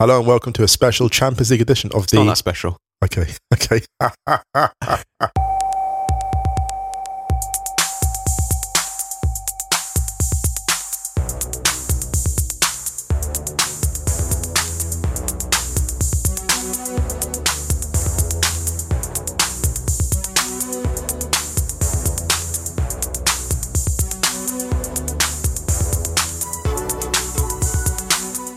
[0.00, 2.28] Hello and welcome to a special Champions League edition of It's not the.
[2.28, 2.76] that special.
[3.02, 3.82] Okay, okay.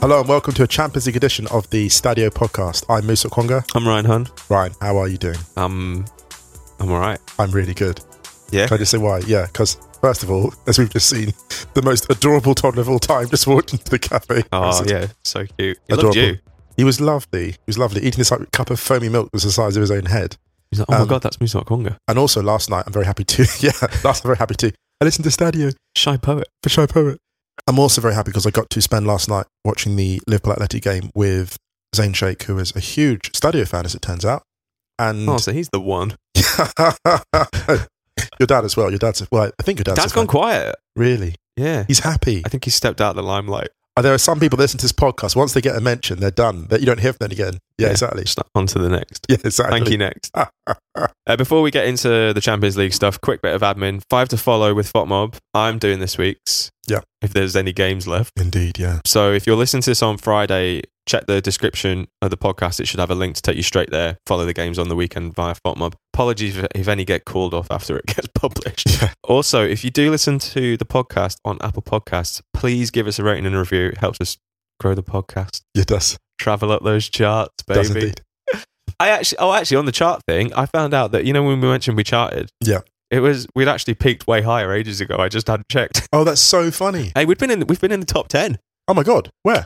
[0.02, 2.86] Hello and welcome to a Champions League edition of the Stadio podcast.
[2.90, 3.64] I'm Musa Okwonga.
[3.76, 4.28] I'm Ryan Hunn.
[4.50, 5.38] Ryan, how are you doing?
[5.58, 6.06] Um,
[6.80, 7.20] I'm all right.
[7.38, 8.00] I'm really good.
[8.52, 8.68] Yeah.
[8.68, 9.20] Can I just say why?
[9.20, 11.34] Yeah, because first of all, as we've just seen,
[11.76, 14.44] the most adorable toddler of all time just walked into the cafe.
[14.52, 15.78] Oh yeah, so cute.
[15.88, 16.18] He Adorable.
[16.18, 16.38] you.
[16.78, 17.52] He was lovely.
[17.52, 18.02] He was lovely.
[18.02, 20.36] Eating this like, cup of foamy milk was the size of his own head.
[20.72, 21.98] He's like, oh Um, my god, that's Musa Okwonga.
[22.08, 23.44] And also last night, I'm very happy to.
[23.60, 24.74] Yeah, last night I'm very happy to.
[25.00, 26.48] I listened to Stadio Shy poet.
[26.64, 27.20] for Shy Poet.
[27.68, 30.82] I'm also very happy because I got to spend last night watching the Liverpool Atlético
[30.82, 31.58] game with
[31.96, 34.44] Zayn Sheikh, who is a huge Stadio fan, as it turns out.
[35.00, 36.16] And Oh, so he's the one.
[38.40, 38.90] your dad as well.
[38.90, 39.52] Your dad's well.
[39.60, 40.76] I think your dad's, Dad's a gone quiet.
[40.96, 41.86] Really, Yeah.
[41.88, 42.42] he's happy.
[42.46, 43.70] I think he stepped out of the limelight.
[43.98, 45.36] Uh, There are some people that listen to this podcast.
[45.36, 46.68] Once they get a mention, they're done.
[46.70, 47.54] That you don't hear from them again.
[47.78, 47.92] Yeah, Yeah.
[47.92, 48.24] exactly.
[48.24, 49.26] Just on to the next.
[49.30, 49.80] Yeah, exactly.
[49.80, 49.98] Thank you.
[49.98, 50.32] Next.
[51.28, 54.02] Uh, before we get into the Champions League stuff, quick bit of admin.
[54.10, 55.38] Five to follow with FOTMob.
[55.54, 56.72] I'm doing this week's.
[56.88, 57.02] Yeah.
[57.22, 58.34] If there's any games left.
[58.38, 59.02] Indeed, yeah.
[59.06, 62.80] So if you're listening to this on Friday, check the description of the podcast.
[62.80, 64.18] It should have a link to take you straight there.
[64.26, 65.94] Follow the games on the weekend via FOTMob.
[66.14, 69.02] Apologies if, if any get called off after it gets published.
[69.02, 69.14] Yeah.
[69.24, 73.24] Also, if you do listen to the podcast on Apple Podcasts, please give us a
[73.24, 73.88] rating and a review.
[73.88, 74.38] It helps us
[74.80, 75.62] grow the podcast.
[75.76, 76.18] It does.
[76.40, 78.14] Travel up those charts, baby.
[79.00, 81.60] I actually, oh, actually, on the chart thing, I found out that you know when
[81.62, 82.80] we mentioned we charted, Yeah.
[83.10, 85.16] it was we'd actually peaked way higher ages ago.
[85.18, 86.08] I just hadn't checked.
[86.14, 87.12] Oh, that's so funny.
[87.16, 89.66] Hey, we've been in we've been in the top ten Oh my god, where?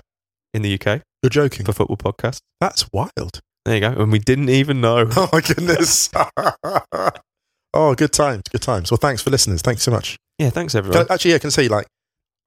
[0.54, 1.66] in the UK You're joking.
[1.66, 2.40] for football podcasts.
[2.62, 3.42] That's wild.
[3.66, 5.10] There you go, and we didn't even know.
[5.18, 6.10] Oh my goodness.
[7.74, 8.92] oh, good times, good times.
[8.92, 9.62] Well, thanks for listeners.
[9.62, 10.18] Thanks so much.
[10.40, 11.06] Yeah, thanks everyone.
[11.10, 11.88] I- actually, yeah, I can say like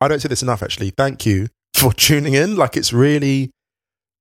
[0.00, 0.62] I don't say this enough.
[0.62, 2.56] Actually, thank you for tuning in.
[2.56, 3.50] Like it's really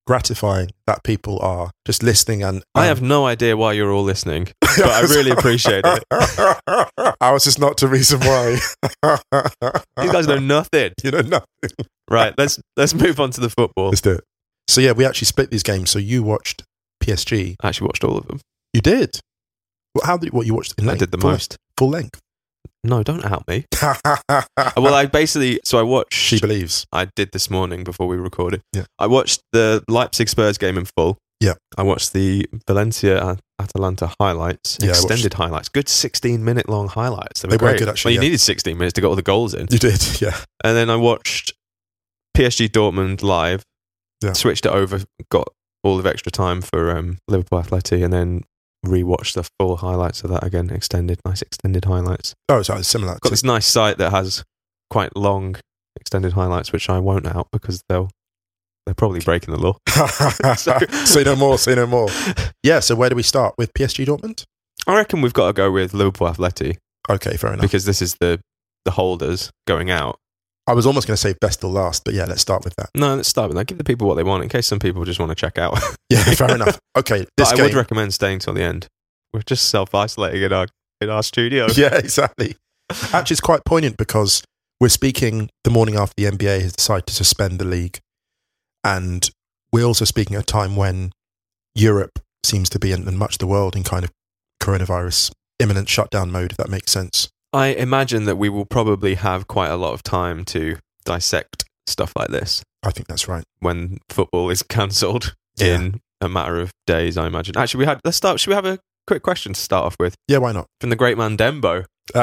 [0.08, 2.64] gratifying that people are just listening and.
[2.74, 6.04] I have no idea why you're all listening, but I really appreciate it.
[7.22, 8.58] I was just not the reason why.
[10.02, 10.94] These guys know nothing.
[11.04, 11.86] you know nothing.
[12.10, 13.90] Right, let's let's move on to the football.
[13.90, 14.24] Let's do it.
[14.68, 15.92] So yeah, we actually split these games.
[15.92, 16.64] So you watched
[17.04, 17.56] PSG.
[17.62, 18.40] I actually watched all of them.
[18.74, 19.20] You did.
[19.94, 21.58] Well, how did what you watched in I did the full, most.
[21.78, 22.20] full length.
[22.88, 23.66] No, don't out me.
[24.78, 26.14] Well, I basically so I watched.
[26.14, 26.86] she believes.
[26.92, 28.62] I did this morning before we recorded.
[28.74, 28.86] Yeah.
[28.98, 31.18] I watched the Leipzig Spurs game in full.
[31.42, 31.54] Yeah.
[31.78, 37.42] I watched the Valencia At- Atalanta highlights, Yeah, extended highlights, good 16 minute long highlights.
[37.42, 37.80] They were, They were great.
[37.80, 38.32] good, actually, Well, you yeah.
[38.32, 39.68] needed 16 minutes to get all the goals in.
[39.70, 40.38] You did, yeah.
[40.64, 41.54] And then I watched
[42.36, 43.64] PSG Dortmund live,
[44.24, 44.34] Yeah.
[44.34, 45.50] switched it over, got
[45.84, 48.44] all of extra time for um, Liverpool Atlético, and then
[48.86, 52.34] rewatched the full highlights of that again, extended, nice extended highlights.
[52.50, 53.18] Oh, so it's similar.
[53.22, 54.44] Got this nice site that has
[54.90, 55.58] quite long
[56.00, 58.10] extended highlights, which I won't out because they'll
[58.86, 59.78] they're probably breaking the law.
[60.56, 61.58] So- say no more.
[61.58, 62.08] Say no more.
[62.64, 62.80] Yeah.
[62.80, 64.44] So where do we start with PSG Dortmund?
[64.86, 66.78] I reckon we've got to go with Liverpool Atlético
[67.10, 67.64] Okay, fair enough.
[67.64, 68.40] because this is the
[68.86, 70.18] the holders going out.
[70.68, 72.90] I was almost going to say best till last, but yeah, let's start with that.
[72.94, 73.68] No, let's start with that.
[73.68, 75.80] Give the people what they want in case some people just want to check out.
[76.10, 76.80] Yeah, fair enough.
[76.98, 78.88] Okay, But this I would recommend staying till the end.
[79.34, 80.68] We're just self isolating in our
[81.02, 81.68] in our studio.
[81.76, 82.56] yeah, exactly.
[83.14, 84.42] Actually, it's quite poignant because
[84.80, 88.00] we're speaking the morning after the NBA has decided to suspend the league,
[88.86, 89.30] and
[89.74, 91.12] we're also speaking at a time when
[91.76, 94.12] Europe seems to be, and and much of the world, in kind of
[94.64, 96.52] coronavirus imminent shutdown mode.
[96.52, 97.30] If that makes sense.
[97.54, 102.12] I imagine that we will probably have quite a lot of time to dissect stuff
[102.18, 103.44] like this I think that's right.
[103.60, 105.76] when football is cancelled Yeah.
[105.76, 107.18] in a matter of days.
[107.18, 107.58] I imagine.
[107.58, 108.00] Actually, we had.
[108.04, 108.40] Let's start.
[108.40, 110.68] Should we have a quick question to start off with Yeah, why not?
[110.82, 112.20] from the great man Dembo, Hey!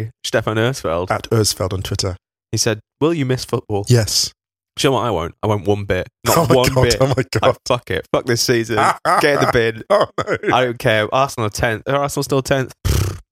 [0.00, 1.10] aka Stefan Ersfeld?
[1.10, 2.16] At Ersfeld on Twitter.
[2.52, 4.32] He said, "Will you miss football?" Yes.
[4.76, 5.06] Do you know what?
[5.06, 5.34] I won't.
[5.42, 6.08] I won't one bit.
[6.24, 6.82] Not oh one god!
[6.84, 6.96] bit.
[7.00, 7.56] Oh my I, god!
[7.66, 8.06] fuck it.
[8.12, 8.76] Fuck this season.
[9.20, 9.82] Get in the bin.
[9.90, 10.54] oh no!
[10.56, 11.12] I don't care.
[11.14, 11.82] Arsenal tenth.
[11.88, 12.72] Arsenal still tenth?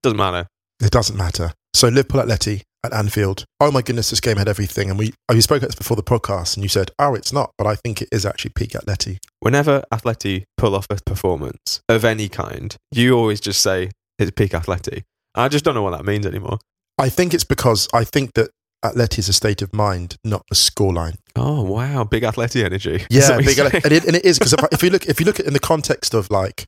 [0.03, 0.47] Doesn't matter.
[0.81, 1.53] It doesn't matter.
[1.75, 3.45] So Liverpool Atleti at Anfield.
[3.61, 4.89] Oh my goodness, this game had everything.
[4.91, 7.33] And we oh, you spoke about this before the podcast, and you said, "Oh, it's
[7.33, 9.19] not," but I think it is actually peak Atleti.
[9.41, 14.53] Whenever Atleti pull off a performance of any kind, you always just say it's peak
[14.53, 15.03] Atleti.
[15.35, 16.59] I just don't know what that means anymore.
[16.99, 18.51] I think it's because I think that
[18.85, 21.17] Atleti is a state of mind, not a scoreline.
[21.35, 23.05] Oh wow, big Atleti energy.
[23.11, 25.27] Yeah, big Atleti, and it, and it is because if, if you look if you
[25.27, 26.65] look at it in the context of like,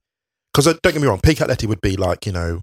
[0.52, 2.60] because uh, don't get me wrong, peak Atleti would be like you know.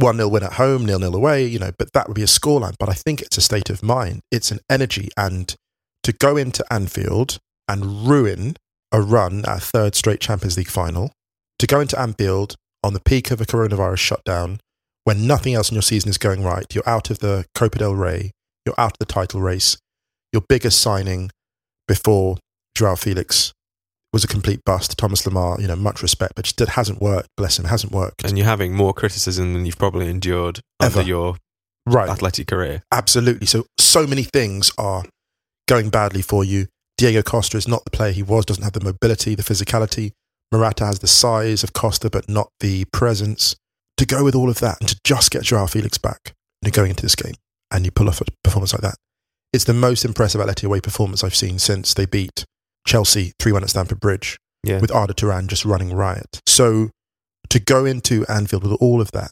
[0.00, 2.26] 1 0 win at home, nil nil away, you know, but that would be a
[2.26, 2.74] scoreline.
[2.78, 4.20] But I think it's a state of mind.
[4.30, 5.08] It's an energy.
[5.16, 5.54] And
[6.02, 7.38] to go into Anfield
[7.68, 8.56] and ruin
[8.92, 11.12] a run at a third straight Champions League final,
[11.58, 14.60] to go into Anfield on the peak of a coronavirus shutdown,
[15.04, 17.94] when nothing else in your season is going right, you're out of the Copa del
[17.94, 18.32] Rey,
[18.64, 19.76] you're out of the title race,
[20.32, 21.30] your biggest signing
[21.86, 22.38] before
[22.74, 23.52] Joao Felix
[24.12, 24.96] was a complete bust.
[24.98, 27.28] Thomas Lemar, you know, much respect, but just it hasn't worked.
[27.36, 28.24] Bless him, hasn't worked.
[28.24, 31.08] And you're having more criticism than you've probably endured over Ever.
[31.08, 31.36] your
[31.86, 32.82] Right, athletic career.
[32.92, 33.46] absolutely.
[33.46, 35.04] So, so many things are
[35.68, 36.66] going badly for you.
[36.98, 40.12] Diego Costa is not the player he was, doesn't have the mobility, the physicality.
[40.52, 43.56] Morata has the size of Costa, but not the presence.
[43.96, 46.34] To go with all of that and to just get Joao Felix back and
[46.64, 47.34] you're going into this game
[47.70, 48.96] and you pull off a performance like that,
[49.52, 52.44] it's the most impressive Atleti away performance I've seen since they beat
[52.86, 54.80] Chelsea 3 1 at Stamford Bridge Yeah.
[54.80, 56.40] with Arda Turan just running riot.
[56.46, 56.90] So
[57.48, 59.30] to go into Anfield with all of that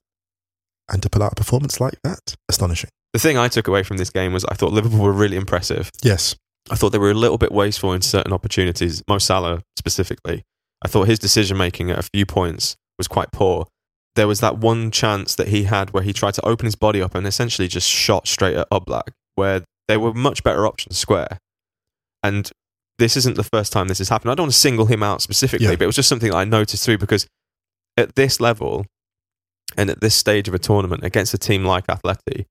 [0.88, 2.90] and to pull out a performance like that, astonishing.
[3.12, 5.90] the thing I took away from this game was I thought Liverpool were really impressive.
[6.02, 6.36] Yes.
[6.70, 10.42] I thought they were a little bit wasteful in certain opportunities, Mo Salah specifically.
[10.84, 13.66] I thought his decision making at a few points was quite poor.
[14.14, 17.00] There was that one chance that he had where he tried to open his body
[17.00, 21.38] up and essentially just shot straight at Oblak, where they were much better options square.
[22.22, 22.50] And
[22.98, 24.30] this isn't the first time this has happened.
[24.30, 25.72] I don't want to single him out specifically, Yeah.
[25.76, 27.26] but it was just something I noticed through because
[27.96, 28.86] at this level
[29.76, 32.46] and at this stage of a tournament against a team like Atleti,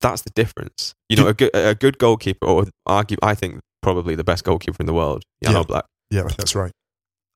[0.00, 0.94] that's the difference.
[1.08, 4.76] You know, a good, a good goalkeeper, or argue, I think probably the best goalkeeper
[4.80, 5.80] in the world, Jan Yeah.
[6.10, 6.72] Yeah, that's right.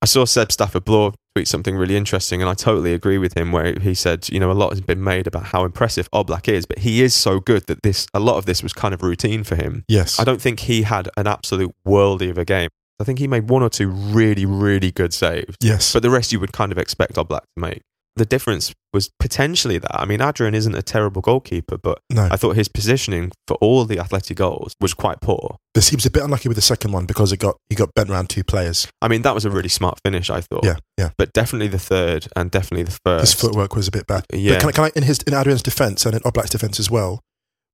[0.03, 3.53] I saw Seb Stafford Bloor tweet something really interesting, and I totally agree with him.
[3.53, 6.67] Where he said, you know, a lot has been made about how impressive Oblak is,
[6.67, 9.45] but he is so good that this a lot of this was kind of routine
[9.45, 9.85] for him.
[9.89, 10.19] Yes.
[10.19, 12.69] I don't think he had an absolute worldie of a game.
[13.01, 15.95] I think he made one or two really, really good saves, yes.
[15.95, 17.83] but the rest you would kind of expect Oblak to make.
[18.17, 19.99] The difference was potentially that.
[20.01, 22.29] I mean, Adrian isn't a terrible goalkeeper, but no.
[22.31, 25.57] I thought his positioning for all the athletic goals was quite poor.
[25.75, 27.95] This he was a bit unlucky with the second one because it got he got
[27.95, 28.89] bent around two players.
[29.01, 30.65] I mean, that was a really smart finish, I thought.
[30.65, 31.11] Yeah, yeah.
[31.17, 33.21] But definitely the third and definitely the first.
[33.33, 34.27] His footwork was a bit bad.
[34.33, 34.55] Yeah.
[34.55, 36.91] But can I, can I in his in Adrian's defence and in Oblak's defence as
[36.91, 37.21] well?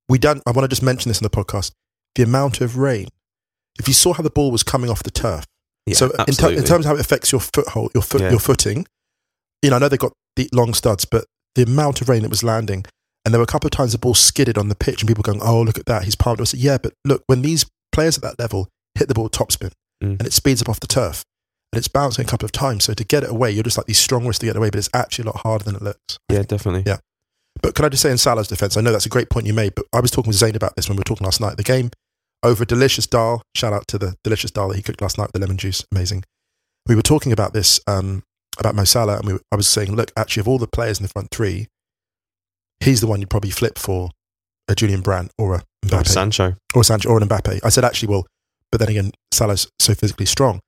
[0.07, 0.41] We don't.
[0.45, 1.71] I want to just mention this in the podcast.
[2.15, 3.07] The amount of rain.
[3.79, 5.45] If you saw how the ball was coming off the turf,
[5.87, 8.29] Yeah, so in, ter- in terms of how it affects your foothold, your foot, Yeah.
[8.31, 8.85] your footing,
[9.61, 11.25] you know, I know they got the long studs, but
[11.55, 12.85] the amount of rain that was landing,
[13.25, 15.23] and there were a couple of times the ball skidded on the pitch, and people
[15.23, 18.17] going, "Oh, look at that, he's palmed." I said, "Yeah, but look, when these players
[18.17, 19.71] at that level hit the ball topspin,
[20.03, 20.19] Mm.
[20.19, 21.23] and it speeds up off the turf,
[21.73, 23.87] and it's bouncing a couple of times, so to get it away, you're just like
[23.87, 25.81] these strong wrists to get it away, but it's actually a lot harder than it
[25.81, 26.83] looks." yeah, definitely.
[26.85, 26.97] Yeah.
[27.61, 29.53] But can I just say in Salah's defence, I know that's a great point you
[29.53, 31.51] made, but I was talking with Zayn about this when we were talking last night.
[31.53, 31.89] At the game
[32.43, 33.41] over a delicious dal.
[33.55, 35.83] Shout out to the delicious dal that he cooked last night with the lemon juice.
[35.91, 36.23] Amazing.
[36.85, 38.21] We were talking about this, um,
[38.59, 41.03] about Mo Salah, and we, I was saying, look, actually, of all the players in
[41.03, 41.67] the front three,
[42.79, 44.11] he's the one you'd probably flip for
[44.67, 45.63] a Julian Brandt or a
[45.93, 46.55] Or Sancho.
[46.75, 47.59] or Sancho or an Mbappe.
[47.63, 48.25] I said, actually, well,
[48.71, 50.59] but then again, Salah's so physically strong.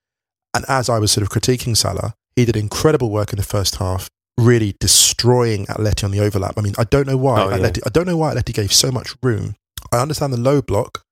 [0.55, 3.75] And as I was sort of critiquing Salah, he did incredible work in the first
[3.75, 4.07] half,
[4.37, 6.57] really destroying Atleti on the overlap.
[6.57, 7.71] I mean, I don't know why Oh, yeah.
[7.85, 9.55] I don't know why Atleti gave so much room.
[9.91, 11.03] I understand the low block,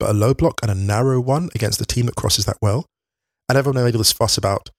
[0.00, 2.86] but a low block and a narrow one against a team that crosses that well.
[3.48, 4.70] And everyone made all this fuss about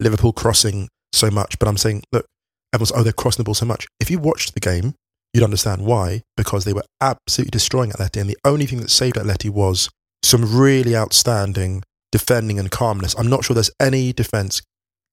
[0.00, 2.26] Liverpool crossing so much, but I'm saying, look,
[2.72, 3.86] everyone's, oh, they're crossing the ball so much.
[4.00, 4.94] If you watched the game,
[5.32, 8.20] you'd understand why, because they were absolutely destroying Atleti.
[8.20, 9.88] And the only thing that saved Atleti was
[10.22, 11.82] some really outstanding
[12.12, 13.14] defending and calmness.
[13.18, 14.62] I'm not sure there's any defence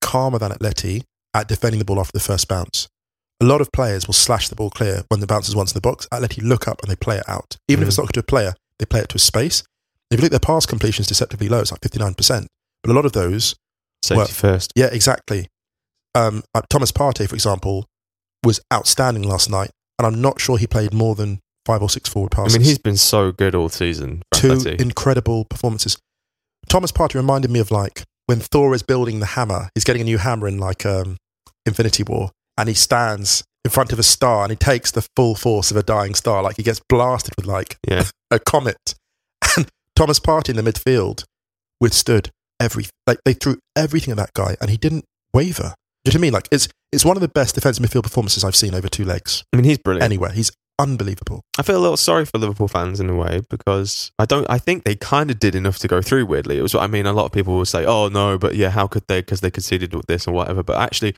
[0.02, 2.88] calmer than Atleti at defending the ball after the first bounce.
[3.42, 5.76] A lot of players will slash the ball clear when the bounce is once in
[5.76, 6.08] the box.
[6.14, 7.58] Atleti look up and they play it out.
[7.68, 7.90] Even if Mm.
[7.90, 9.64] it's not to a player, they play it to a space.
[10.12, 12.48] If you look at their pass completion is deceptively low, it's like 59%.
[12.84, 13.56] But a lot of those
[14.04, 14.74] Safety first.
[14.76, 15.48] yeah, exactly.
[16.16, 17.86] Um, Thomas Partey, for example,
[18.44, 22.10] was outstanding last night, and I'm not sure he played more than five or six
[22.10, 22.56] forward passes.
[22.56, 24.24] I mean, he's been so good all season.
[24.34, 24.82] Two Atleti.
[24.82, 25.98] incredible performances.
[26.68, 29.70] Thomas Partey reminded me of like when Thor is building the hammer.
[29.76, 31.18] He's getting a new hammer in like um,
[31.66, 35.36] Infinity War, and he stands in front of a star and he takes the full
[35.36, 36.42] force of a dying star.
[36.42, 38.06] Like he gets blasted with like yeah.
[38.32, 38.96] a comet.
[39.58, 41.24] And Thomas Partey in the midfield
[41.80, 45.04] withstood every like they threw everything at that guy and he didn't
[45.34, 45.74] waver.
[46.06, 46.34] Do you know what I mean?
[46.34, 49.44] Like it's it's one of the best defensive midfield performances I've seen over two legs
[49.54, 50.04] I mean, he's brilliant.
[50.06, 50.32] anywhere.
[50.32, 51.42] He's unbelievable.
[51.60, 54.48] I feel a little sorry for Liverpool fans in a way because I don't.
[54.50, 56.26] I think they kind of did enough to go through.
[56.26, 56.74] Weirdly, it was.
[56.76, 59.22] I mean, a lot of people will say, "Oh no," but yeah, how could they?
[59.22, 60.64] Because they conceded with this or whatever.
[60.64, 61.16] But actually,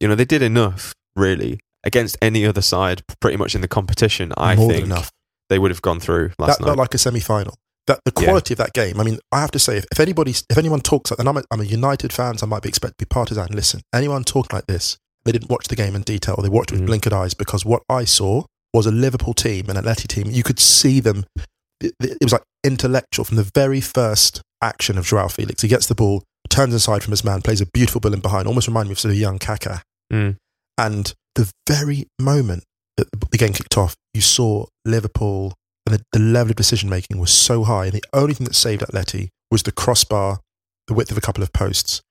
[0.00, 4.32] you know, they did enough really against any other side, pretty much in the competition.
[4.36, 5.10] I More think enough.
[5.48, 6.68] they would have gone through last That night.
[6.68, 7.54] felt like a semi final.
[7.86, 8.24] That the Yeah.
[8.26, 9.00] quality of that game.
[9.00, 11.36] I mean, I have to say, if, if anybody, if anyone talks, like, and I'm
[11.38, 13.48] a, I'm a United fan, so I might be expected to be partisan.
[13.52, 16.72] Listen, anyone talking like this, they didn't watch the game in detail, or they watched
[16.72, 17.00] it with Mhm.
[17.00, 20.30] blinkered eyes, because what I saw was a Liverpool team, an Atleti team.
[20.30, 21.24] You could see them.
[21.80, 25.62] It, it was like intellectual from the very first action of Joao Felix.
[25.62, 28.46] He gets the ball, turns inside from his man, plays a beautiful ball in behind,
[28.46, 29.82] almost reminded me of sort of young Kaka.
[30.12, 30.36] Mm.
[30.78, 32.64] And the very moment
[32.96, 35.54] that the game kicked off, you saw Liverpool
[35.86, 37.86] and the, the level of decision making was so high.
[37.86, 40.40] And the only thing that saved Atleti was the crossbar,
[40.86, 42.02] the width of a couple of posts,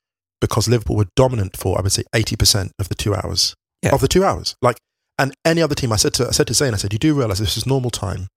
[0.42, 3.56] because Liverpool were dominant for, I would say, 80% of the two hours.
[3.84, 3.94] Yeah.
[3.94, 4.56] Of the two hours.
[4.62, 4.78] Like,
[5.18, 7.14] and any other team, I said to, I said to Zayn, I said, you do
[7.14, 8.28] realize this is normal time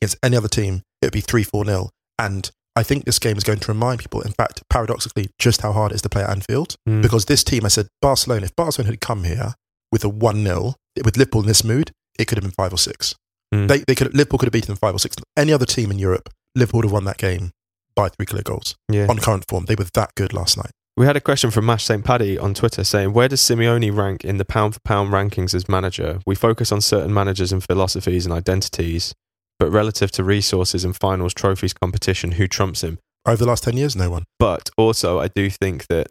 [0.00, 1.90] against any other team, it would be 3 4 nil.
[2.18, 5.72] And I think this game is going to remind people, in fact, paradoxically, just how
[5.72, 6.74] hard it is to play at Anfield.
[6.88, 7.02] Mm.
[7.02, 9.54] Because this team, I said, Barcelona, if Barcelona had come here
[9.90, 10.74] with a 1 0,
[11.04, 13.14] with Liverpool in this mood, it could have been 5 or 6.
[13.52, 13.68] Mm.
[13.68, 15.16] They, they could, Liverpool could have beaten them 5 or 6.
[15.36, 17.52] Any other team in Europe, Liverpool would have won that game
[17.94, 19.06] by three clear goals yeah.
[19.08, 19.66] on current form.
[19.66, 20.70] They were that good last night.
[20.96, 22.04] We had a question from Mash St.
[22.04, 25.68] Paddy on Twitter saying, Where does Simeone rank in the pound for pound rankings as
[25.68, 26.20] manager?
[26.26, 29.14] We focus on certain managers and philosophies and identities,
[29.58, 32.98] but relative to resources and finals, trophies, competition, who trumps him?
[33.24, 34.24] Over the last 10 years, no one.
[34.38, 36.08] But also, I do think that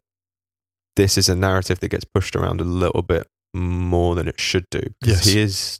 [0.95, 4.65] this is a narrative that gets pushed around a little bit more than it should
[4.71, 4.81] do.
[5.03, 5.25] Yes.
[5.25, 5.79] He is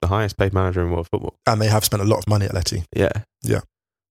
[0.00, 1.36] the highest paid manager in world football.
[1.46, 2.84] And they have spent a lot of money Atleti.
[2.94, 3.10] Yeah.
[3.42, 3.60] Yeah.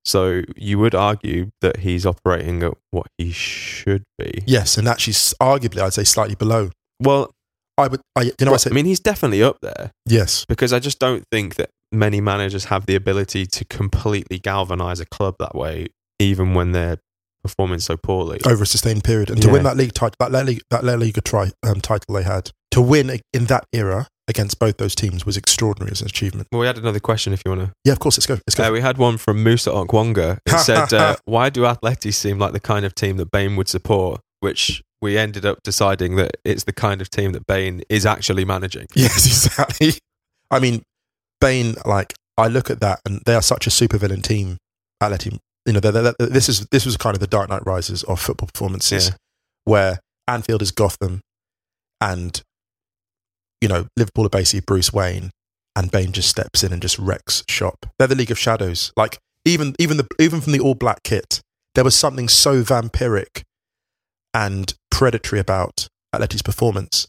[0.06, 4.44] So you would argue that he's operating at what he should be.
[4.48, 6.72] Yes, and actually, arguably, I'd say slightly below.
[7.02, 7.32] Well,
[7.78, 10.74] I would, I, you know, I say, I mean, he's definitely up there yes, because
[10.74, 15.36] I just don't think that many managers have the ability to completely galvanize a club
[15.40, 16.98] that way, even when they're
[17.44, 18.40] performing so poorly.
[18.46, 19.30] over a sustained period.
[19.30, 19.54] And to Yeah.
[19.54, 22.52] win that league title, that La Liga, that La Liga tri- um, title they had,
[22.72, 26.48] to win in that era against both those teams was extraordinary as an achievement.
[26.52, 27.74] Well, we had another question if you want to.
[27.84, 28.36] Yeah, of course, let's go.
[28.48, 28.66] Let's go.
[28.66, 30.38] Uh, we had one from Musa Okwonga.
[30.46, 33.68] It said, uh, Why do Atleti seem like the kind of team that Bane would
[33.68, 34.22] support?
[34.42, 38.46] Which we ended up deciding that it's the kind of team that Bane is actually
[38.46, 38.86] managing.
[38.96, 39.94] Yes, exactly.
[40.52, 40.84] I mean,
[41.42, 44.58] Bane, like, I look at that and they are such a supervillain team.
[45.02, 47.66] Atleti, you know, they're, they're, they're- this is this was kind of the Dark Knight
[47.66, 49.16] Rises of football performances, Yeah.
[49.66, 51.22] where Anfield is Gotham,
[52.02, 52.42] and
[53.62, 55.32] you know Liverpool are basically Bruce Wayne,
[55.76, 57.86] and Bane just steps in and just wrecks shop.
[57.98, 58.92] They're the League of Shadows.
[58.98, 61.42] Like even even the even from the all black kit,
[61.76, 63.44] there was something so vampiric
[64.34, 67.08] and predatory about Atleti's performance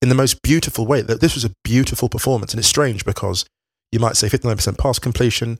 [0.00, 1.02] in the most beautiful way.
[1.02, 3.44] That This was a beautiful performance, and it's strange because
[3.90, 5.58] you might say 59% pass completion,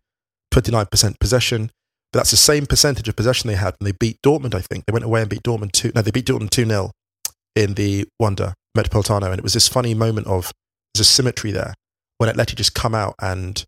[0.55, 1.71] 29% possession,
[2.13, 4.87] but that's the same percentage of possession they had when they beat Dortmund, I think.
[4.87, 6.91] They went away and beat Dortmund 2 No, they beat Dortmund 2 0
[7.55, 9.27] in the Wanda Metropolitano.
[9.31, 10.53] And it was this funny moment of
[10.95, 11.75] there's a symmetry there
[12.19, 13.65] when Atleti just come out and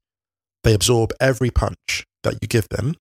[0.62, 2.94] they absorb every punch that you give them.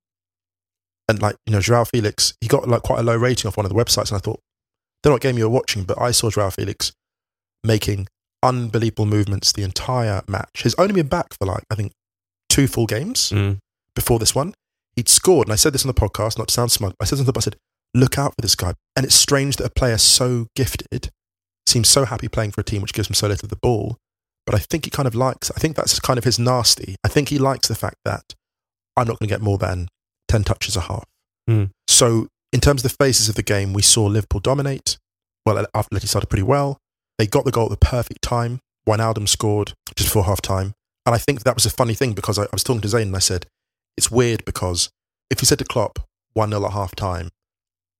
[1.09, 3.65] And like, you know, Joao Felix, he got like quite a low rating off one
[3.65, 4.09] of the websites.
[4.09, 4.39] And I thought,
[5.01, 6.93] they're not game you were watching, but I saw Joao Felix
[7.63, 8.07] making
[8.41, 10.63] unbelievable movements the entire match.
[10.63, 11.91] He's only been back for like, I think,
[12.49, 13.57] two full games Mm.
[13.95, 14.53] before this one.
[14.95, 16.93] He'd scored, and I said this on the podcast, not to sound smug.
[17.01, 17.55] I said something, I said,
[17.93, 18.73] look out for this guy.
[18.95, 21.09] And it's strange that a player so gifted
[21.67, 23.97] seems so happy playing for a team which gives him so little of the ball.
[24.45, 26.95] But I think he kind of likes, I think that's kind of his nasty.
[27.03, 28.33] I think he likes the fact that
[28.97, 29.87] I'm not going to get more than
[30.27, 31.05] 10 touches a half.
[31.49, 31.71] Mm.
[31.87, 34.97] So, in terms of the phases of the game, we saw Liverpool dominate.
[35.45, 36.77] Well, after Letty started pretty well.
[37.17, 38.59] They got the goal at the perfect time.
[38.87, 40.73] Wijnaldum scored just before half time.
[41.05, 43.03] And I think that was a funny thing because I, I was talking to Zayn
[43.03, 43.45] and I said,
[43.97, 44.89] it's weird because
[45.29, 45.99] if you said to Klopp,
[46.33, 47.29] 1 0 at half time,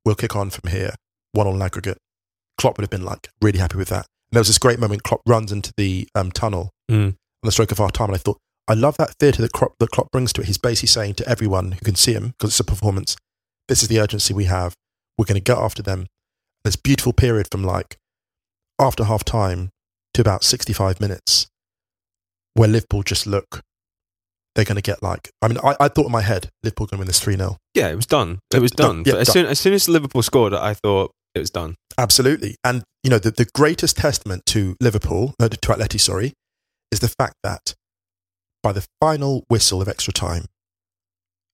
[0.05, 0.96] we'll kick on from here,
[1.34, 1.98] 1 0 in aggregate,
[2.57, 4.05] Klopp would have been like really happy with that.
[4.31, 7.07] And there was this great moment, Klopp runs into the um, tunnel Mm.
[7.10, 8.10] on the stroke of half time.
[8.10, 10.48] And I thought, I love that theatre that Klopp, that Klopp brings to it.
[10.48, 13.15] He's basically saying to everyone who can see him, because it's a performance,
[13.67, 14.74] this is the urgency we have.
[15.17, 16.07] We're going to go after them.
[16.63, 17.98] This beautiful period from like
[18.79, 19.69] after half time
[20.13, 21.48] to about 65 minutes
[22.53, 23.62] where Liverpool just look,
[24.55, 26.98] they're going to get like, I mean, I, I thought in my head, Liverpool going
[26.98, 27.57] to win this 3 0.
[27.74, 28.39] Yeah, it was done.
[28.53, 28.98] It was Done.
[28.98, 29.03] done.
[29.05, 29.33] Yeah, But as, done.
[29.33, 31.75] soon, as soon as Liverpool scored, I thought it was done.
[31.98, 32.56] Absolutely.
[32.63, 36.34] And, you know, the, the greatest testament to Liverpool, no, to Atleti, sorry,
[36.92, 37.75] is the fact that
[38.62, 40.46] by the final whistle of extra time,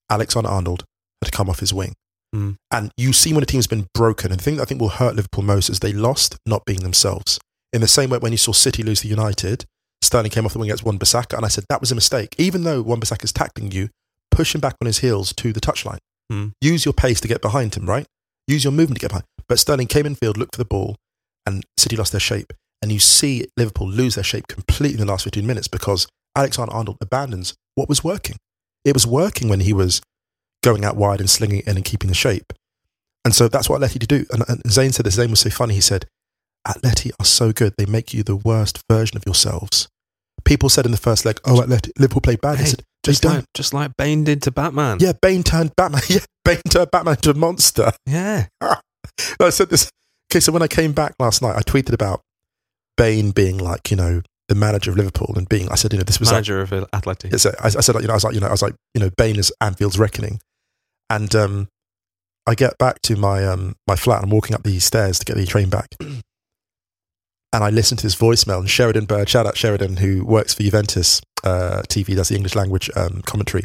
[0.10, 0.86] Alexander Arnold
[1.24, 1.94] had come off his wing.
[2.36, 2.58] Mm.
[2.72, 4.90] And you see when a team's been broken, and the thing that I think will
[4.90, 7.40] hurt Liverpool most is they lost not being themselves.
[7.74, 9.66] In the same way when you saw City lose to United,
[10.02, 12.36] Sterling came off the wing against Wan Bissaka, and I said that was a mistake.
[12.38, 13.90] Even though Wan Bissaka is tackling you,
[14.32, 16.00] push him back on his heels to the touchline.
[16.32, 16.54] Mm.
[16.62, 18.06] Use your pace to get behind him, right?
[18.48, 19.26] Use your movement to get behind.
[19.50, 20.96] But Sterling came in field, looked for the ball,
[21.46, 22.54] and City lost their shape.
[22.82, 26.74] And you see Liverpool lose their shape completely in the last 15 minutes because Alexander
[26.74, 28.38] Arnold abandons what was working.
[28.86, 30.02] It was working when he was
[30.64, 32.54] going out wide and slinging it in and keeping the shape.
[33.26, 34.26] And so that's what Atleti to do.
[34.32, 35.18] And, and Zayn said this.
[35.18, 35.74] Zayn was so funny.
[35.74, 36.06] He said,
[36.68, 37.74] Atleti are so good.
[37.78, 39.90] They make you the worst version of yourselves.
[40.46, 42.60] People said in the first leg, oh, Atleti, Liverpool played bad.
[42.60, 43.36] He Hey, said, Just don't.
[43.36, 45.00] like, just like Bane did to Batman.
[45.02, 46.02] Yeah, Bane turned Batman.
[46.10, 47.92] Yeah, Bane turned Batman into a monster.
[48.06, 48.48] Yeah.
[49.40, 49.90] I said this.
[50.32, 52.22] Okay, so when I came back last night, I tweeted about
[52.98, 55.70] Bane being like, you know, the manager of Liverpool and being.
[55.70, 57.32] I said, you know, this was like, Manager of Athletic.
[57.34, 58.76] it's a, I, I said, you know, I was like, you know, I was like,
[58.94, 60.42] you know, Bane is Anfield's reckoning,
[61.10, 61.68] and um,
[62.46, 64.18] I get back to my um my flat.
[64.18, 66.24] And I'm walking up the stairs to get the train back, and
[67.54, 68.60] I listen to this voicemail.
[68.60, 72.56] And Sheridan Bird, shout out Sheridan, who works for Juventus uh, TV, does the English
[72.56, 73.64] language um, commentary.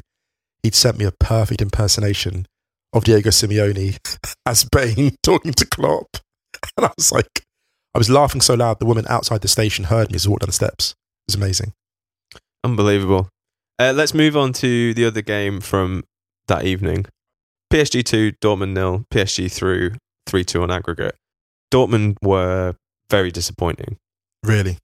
[0.63, 2.47] He'd sent me a perfect impersonation
[2.95, 3.99] of Diego Simeone
[4.47, 6.17] as Bane talking to Klopp,
[6.77, 7.45] and I was like,
[7.95, 10.43] I was laughing so loud the woman outside the station heard me as I walked
[10.43, 10.93] down the steps.
[10.93, 11.73] It was amazing.
[12.63, 13.29] Unbelievable.
[13.79, 16.05] Uh, let's move on to the other game from
[16.47, 17.07] that evening.
[17.73, 19.05] PSG 2, Dortmund nil.
[19.13, 19.93] PSG through
[20.27, 21.17] 3 2 on aggregate.
[21.73, 22.75] Dortmund were
[23.11, 23.97] very disappointing,
[24.45, 24.79] Really,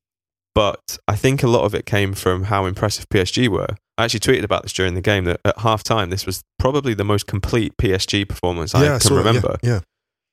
[0.54, 3.76] but I think a lot of it came from how impressive PSG were.
[4.00, 6.94] I actually tweeted about this during the game that at half time, this was probably
[6.94, 9.56] the most complete PSG performance I yeah, can saw it, yeah, remember.
[9.62, 9.80] yeah.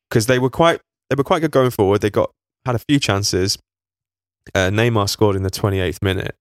[0.09, 2.01] because they were quite they were quite good going forward.
[2.01, 2.31] They got
[2.65, 3.57] had a few chances.
[4.55, 6.35] Uh, Neymar scored in the 28th minute.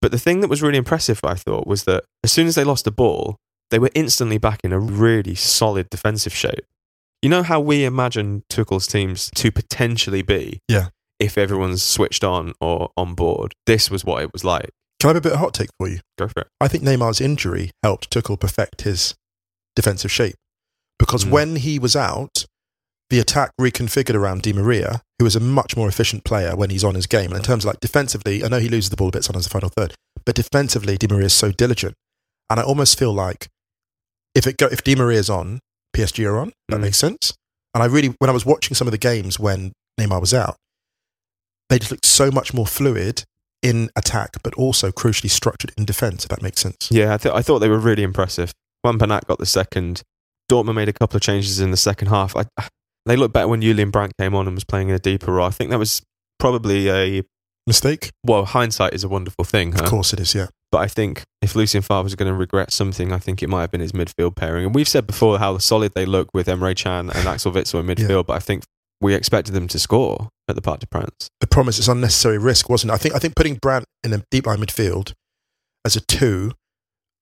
[0.00, 2.64] But the thing that was really impressive, I thought, was that as soon as they
[2.64, 3.36] lost the ball,
[3.70, 6.66] they were instantly back in a really solid defensive shape.
[7.22, 10.88] You know how we imagine Tuchel's teams to potentially be Yeah.
[11.20, 13.54] if everyone's switched on or on board.
[13.66, 14.70] This was what it was like.
[15.02, 15.98] Can I have a bit of hot take for you?
[16.16, 16.48] Go for it.
[16.60, 19.16] I think Neymar's injury helped Tuchel perfect his
[19.74, 20.36] defensive shape
[20.96, 21.30] because Mm.
[21.30, 22.44] when he was out,
[23.10, 26.84] the attack reconfigured around Di Maria, who is a much more efficient player when he's
[26.84, 27.30] on his game.
[27.32, 29.44] And in terms of like defensively, I know he loses the ball a bit sometimes
[29.46, 29.92] in the final third,
[30.24, 31.94] but defensively, Di Maria is so diligent.
[32.48, 33.48] And I almost feel like
[34.36, 35.58] if it go, if Di Maria's on,
[35.96, 36.52] PSG are on.
[36.68, 36.82] That Mm.
[36.82, 37.32] makes sense.
[37.74, 40.56] And I really, when I was watching some of the games when Neymar was out,
[41.68, 43.24] they just looked so much more fluid
[43.62, 46.24] in attack, but also crucially structured in defence.
[46.24, 46.88] If that makes sense.
[46.90, 48.52] Yeah, I, th- I thought they were really impressive.
[48.82, 50.02] Juan Bernat got the second.
[50.50, 52.36] Dortmund made a couple of changes in the second half.
[52.36, 52.68] I, ah,
[53.06, 55.46] they looked better when Julian Brandt came on and was playing in a deeper role.
[55.46, 56.02] I think that was
[56.38, 57.22] probably a
[57.66, 58.10] Mistake?
[58.24, 58.44] well.
[58.44, 59.84] Hindsight is a wonderful thing, huh?
[59.84, 60.48] Of course it is, yeah.
[60.72, 63.60] But I think if Lucien Favre was going to regret something, I think it might
[63.60, 64.66] have been his midfield pairing.
[64.66, 67.86] And we've said before how solid they look with Emre Can and Axel Witsel in
[67.86, 68.26] midfield.
[68.26, 68.64] But I think
[69.02, 71.28] we expected them to score at the Parc des Princes.
[71.40, 72.94] The promise is it's unnecessary risk, wasn't it?
[72.94, 75.12] I think I think putting Brandt in a deep line midfield
[75.84, 76.52] as a two,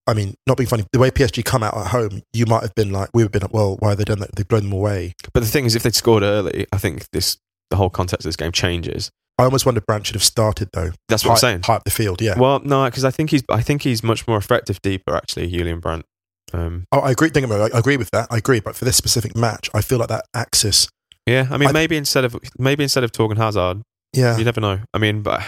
[0.07, 2.75] I mean, not being funny, the way PSG come out at home, you might have
[2.75, 4.35] been like, we would have been like, well, why have they done that?
[4.37, 5.15] They've blown them away.
[5.33, 7.39] But the thing is, if they'd scored early, I think this
[7.71, 9.11] the whole context of this game changes.
[9.39, 10.91] I almost wonder Brandt should have started though.
[11.09, 11.63] That's what I'm saying.
[11.63, 12.39] High up the field, yeah.
[12.39, 15.81] Well, no, because I think he's I think he's much more effective deeper actually, Julian
[15.81, 16.05] Brandt.
[16.53, 17.31] Um, Oh, I agree.
[17.31, 17.73] Think about.
[17.75, 18.27] I agree with that.
[18.31, 18.61] I agree.
[18.61, 20.89] But for this specific match, I feel like that axis.
[21.31, 24.61] Yeah, I mean I- maybe instead of maybe instead of Thorgan Hazard, Yeah, you never
[24.61, 24.81] know.
[24.93, 25.43] I mean, but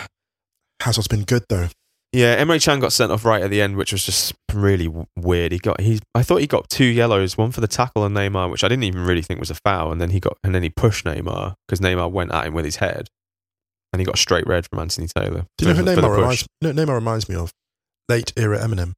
[0.81, 1.69] Hazard's been good though.
[2.13, 5.07] yeah, Emre Can got sent off right at the end, which was just really w-
[5.17, 5.53] weird.
[5.53, 8.51] He got he I thought he got two yellows, one for the tackle on Neymar,
[8.51, 10.63] which I didn't even really think was a foul, and then he got and then
[10.63, 13.09] he pushed Neymar because Neymar went at him with his head,
[13.93, 15.47] and he got straight red from Anthony Taylor.
[15.59, 16.47] Do you know who Neymar reminds?
[16.61, 17.51] Know, Neymar reminds me of
[18.09, 18.93] late era Eminem.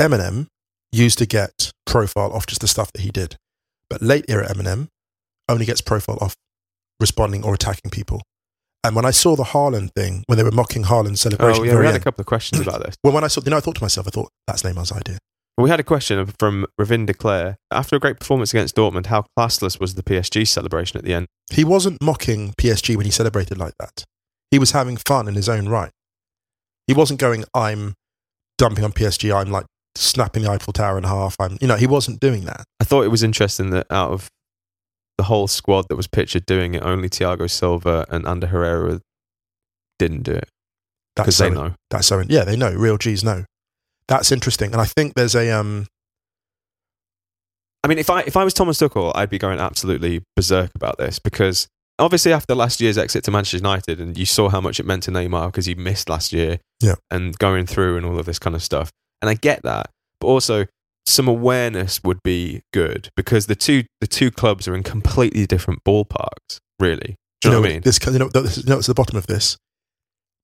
[0.00, 0.46] Eminem
[0.92, 3.36] used to get profile off just the stuff that he did,
[3.90, 4.88] but late era Eminem
[5.48, 6.36] only gets profile off
[7.00, 8.22] responding or attacking people.
[8.84, 11.78] And when I saw the Haaland thing, when they were mocking Haaland's celebration, Oh yeah,
[11.78, 12.96] we had a couple of questions about this.
[13.04, 15.18] well, when I saw, you know, I thought to myself, I thought that's Neymar's idea.
[15.56, 17.56] Well, we had a question from Ravin Declare.
[17.72, 21.26] After a great performance against Dortmund, how classless was the PSG celebration at the end?
[21.50, 24.04] He wasn't mocking PSG when he celebrated like that.
[24.52, 25.90] He was having fun in his own right.
[26.86, 27.94] He wasn't going, I'm
[28.56, 31.34] dumping on PSG, I'm like snapping the Eiffel Tower in half.
[31.40, 32.64] I'm, you know, he wasn't doing that.
[32.80, 34.30] I thought it was interesting that out of
[35.18, 39.00] the whole squad that was pictured doing it, only Thiago Silva and Ander Herrera
[39.98, 40.48] didn't do it
[41.16, 41.74] That's because so, they know.
[41.90, 42.70] That's so, yeah, they know.
[42.72, 43.44] Real G's know.
[44.06, 44.72] That's interesting.
[44.72, 45.86] And I think there's a, um,
[47.84, 50.98] I mean, if I if I was Thomas Tuchel, I'd be going absolutely berserk about
[50.98, 54.80] this because obviously after last year's exit to Manchester United, and you saw how much
[54.80, 56.94] it meant to Neymar because he missed last year, Yeah.
[57.10, 58.90] and going through and all of this kind of stuff,
[59.22, 60.66] and I get that, but also
[61.08, 65.82] some awareness would be good because the two the two clubs are in completely different
[65.84, 66.58] ballparks.
[66.78, 67.82] Really, do you know what I mean?
[67.82, 69.56] This, you know, this, you know, at the bottom of this?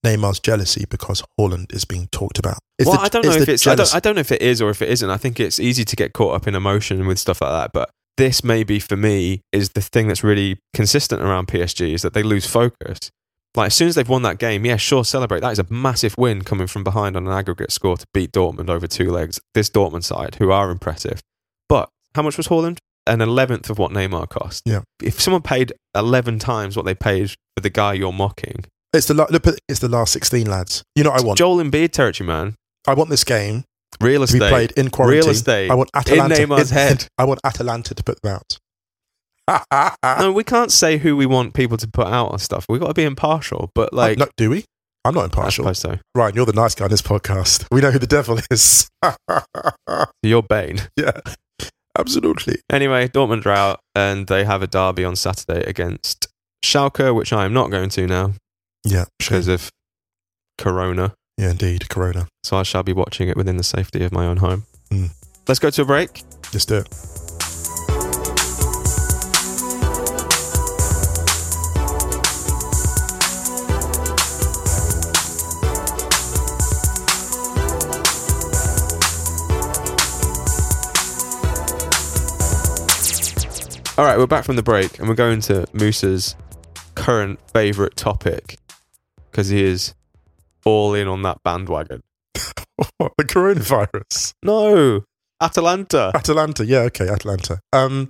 [0.05, 2.59] Neymar's jealousy because Haaland is being talked about.
[2.79, 3.67] It's well, the- I don't know if it's.
[3.67, 5.09] I don't, I don't know if it is or if it isn't.
[5.09, 7.71] I think it's easy to get caught up in emotion with stuff like that.
[7.73, 12.13] But this, maybe for me, is the thing that's really consistent around PSG is that
[12.13, 13.11] they lose focus.
[13.57, 15.41] Like as soon as they've won that game, yeah, sure, celebrate.
[15.41, 18.69] That is a massive win coming from behind on an aggregate score to beat Dortmund
[18.69, 19.41] over two legs.
[19.55, 21.21] This Dortmund side, who are impressive,
[21.69, 22.79] but how much was Haaland?
[23.07, 24.63] An eleventh of what Neymar cost.
[24.65, 24.81] Yeah.
[25.03, 29.15] If someone paid eleven times what they paid for the guy you're mocking, It's the
[29.15, 29.31] look,
[29.69, 30.83] it's the last sixteen lads.
[30.97, 31.39] You know what I want?
[31.39, 32.55] Joel Embiid territory, man.
[32.89, 33.65] I want this game
[34.01, 34.51] Real to be estate.
[34.51, 35.21] played in quarantine.
[35.21, 35.71] Real estate.
[35.71, 37.07] I want Atalanta Neymar's head.
[37.19, 38.59] I want Atalanta to put them out.
[40.03, 42.65] no, we can't say who we want people to put out on stuff.
[42.69, 43.71] We've got to be impartial.
[43.75, 44.65] But like, no, do we?
[45.05, 45.65] I'm not I impartial.
[45.65, 45.99] suppose so.
[46.15, 47.67] Ryan, you're the nice guy on this podcast.
[47.71, 48.89] We know who the devil is.
[50.23, 50.81] You're Bane.
[50.97, 51.21] yeah,
[51.99, 52.57] absolutely.
[52.73, 56.27] Anyway, Dortmund are out, and they have a derby on Saturday against
[56.65, 58.33] Schalke, which I am not going to now
[58.85, 59.55] Yeah, because sure.
[59.55, 59.71] of
[60.57, 61.13] Corona.
[61.37, 61.91] yeah, indeed.
[61.91, 62.27] Corona.
[62.43, 64.65] So I shall be watching it within the safety of my own home.
[64.91, 65.11] Mm.
[65.47, 66.23] Let's go to a break.
[66.51, 66.89] Just do it.
[83.97, 86.35] All right, we're back from the break, and we're going to Moose's
[86.97, 88.59] current favourite topic
[89.31, 89.95] because he is
[90.65, 92.03] all in on that bandwagon.
[92.97, 94.35] What, the coronavirus.
[94.43, 95.05] No,
[95.41, 96.11] Atalanta.
[96.13, 96.67] Atalanta.
[96.67, 97.61] Yeah, okay, Atalanta.
[97.73, 98.09] Um,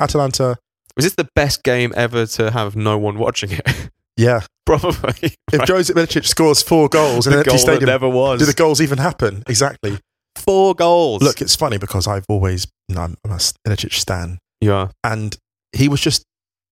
[0.00, 0.56] Atalanta.
[0.96, 3.90] Was this the best game ever to have no one watching it?
[4.14, 4.40] Yeah.
[4.66, 5.34] Probably.
[5.50, 5.66] If right?
[5.66, 8.40] Joseph Ilicic scores four goals in the an empty goal stadium, never was.
[8.40, 9.42] do the goals even happen?
[9.48, 9.98] Exactly.
[10.36, 11.22] Four goals.
[11.22, 14.90] Look, it's funny because I've always, I'm a Ilicic stan, you are.
[15.04, 15.36] and
[15.72, 16.24] he was just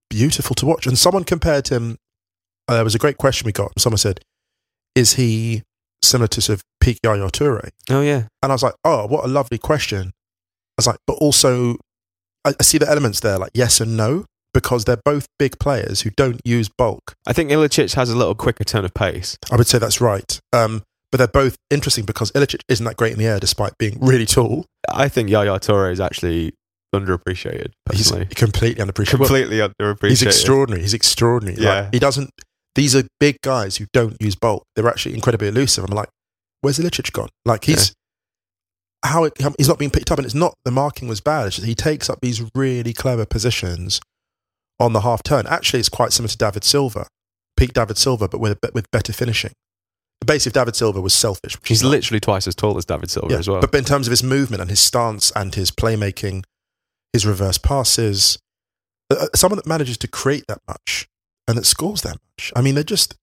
[0.08, 0.86] beautiful to watch.
[0.86, 1.96] And someone compared him.
[2.68, 3.72] Uh, there was a great question we got.
[3.78, 4.20] Someone said,
[4.94, 5.62] "Is he
[6.02, 8.24] similar to sort of peak Yaya Toure?" Oh yeah.
[8.42, 11.76] And I was like, "Oh, what a lovely question." I was like, but also,
[12.44, 14.24] I, I see the elements there, like yes and no,
[14.54, 17.14] because they're both big players who don't use bulk.
[17.26, 19.36] I think Ilicic has a little quicker turn of pace.
[19.50, 20.38] I would say that's right.
[20.52, 23.98] Um, but they're both interesting because Ilicic isn't that great in the air, despite being
[24.00, 24.64] really tall.
[24.88, 26.54] I think Yaya Toure is actually
[26.94, 27.72] underappreciated.
[27.92, 29.08] He's completely underappreciated.
[29.10, 30.08] Completely underappreciated.
[30.08, 30.82] He's extraordinary.
[30.82, 31.56] He's extraordinary.
[31.56, 31.88] Like, Yeah.
[31.92, 32.30] he doesn't.
[32.74, 34.64] These are big guys who don't use bulk.
[34.76, 35.84] They're actually incredibly elusive.
[35.84, 36.08] I'm like,
[36.60, 37.28] where's the literature gone?
[37.44, 37.92] Like he's
[39.04, 41.46] how it, he's not being picked up, and it's not the marking was bad.
[41.46, 44.00] It's just he takes up these really clever positions
[44.78, 45.46] on the half turn.
[45.46, 47.06] Actually, it's quite similar to David Silva,
[47.56, 49.52] peak David Silva, but with with better finishing.
[50.20, 51.56] The base of David Silva was selfish.
[51.64, 53.62] He's literally twice as tall as David Silva yeah, as well.
[53.62, 56.44] But in terms of his movement and his stance and his playmaking,
[57.12, 58.38] his reverse passes,
[59.10, 61.08] uh, someone that manages to create that much
[61.48, 62.52] and that scores that much.
[62.54, 63.16] I mean, they're just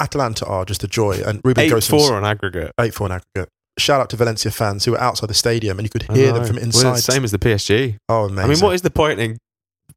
[0.00, 1.20] Atalanta are just a joy.
[1.24, 2.72] And Robin Eight Gosens, four on aggregate.
[2.80, 3.50] eight four in aggregate.
[3.78, 6.44] Shout out to Valencia fans who were outside the stadium and you could hear them
[6.44, 6.84] from inside.
[6.84, 7.98] Well, same as the PSG.
[8.08, 8.50] oh, amazing!
[8.50, 9.36] I mean, what is the point in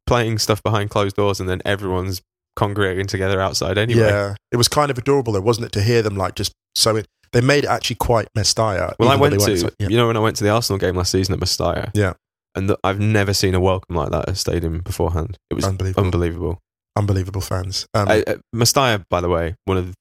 [0.06, 2.20] playing stuff behind closed doors and then everyone's
[2.56, 4.02] congregating together outside anyway?
[4.02, 6.96] Yeah, it was kind of adorable, though, wasn't it, to hear them like just so.
[6.96, 8.94] It, they made it actually quite Mestalla.
[8.98, 9.88] Well, I went to, inside- yeah.
[9.88, 11.90] you know, when I went to the Arsenal game last season at Mestalla.
[11.94, 12.14] Yeah.
[12.54, 15.36] And th- I've never seen a welcome like that at a stadium beforehand.
[15.50, 16.58] It was unbelievable, unbelievable.
[16.96, 17.86] unbelievable fans.
[17.94, 19.94] Um, I, uh, Mestalla, by the way, one of the,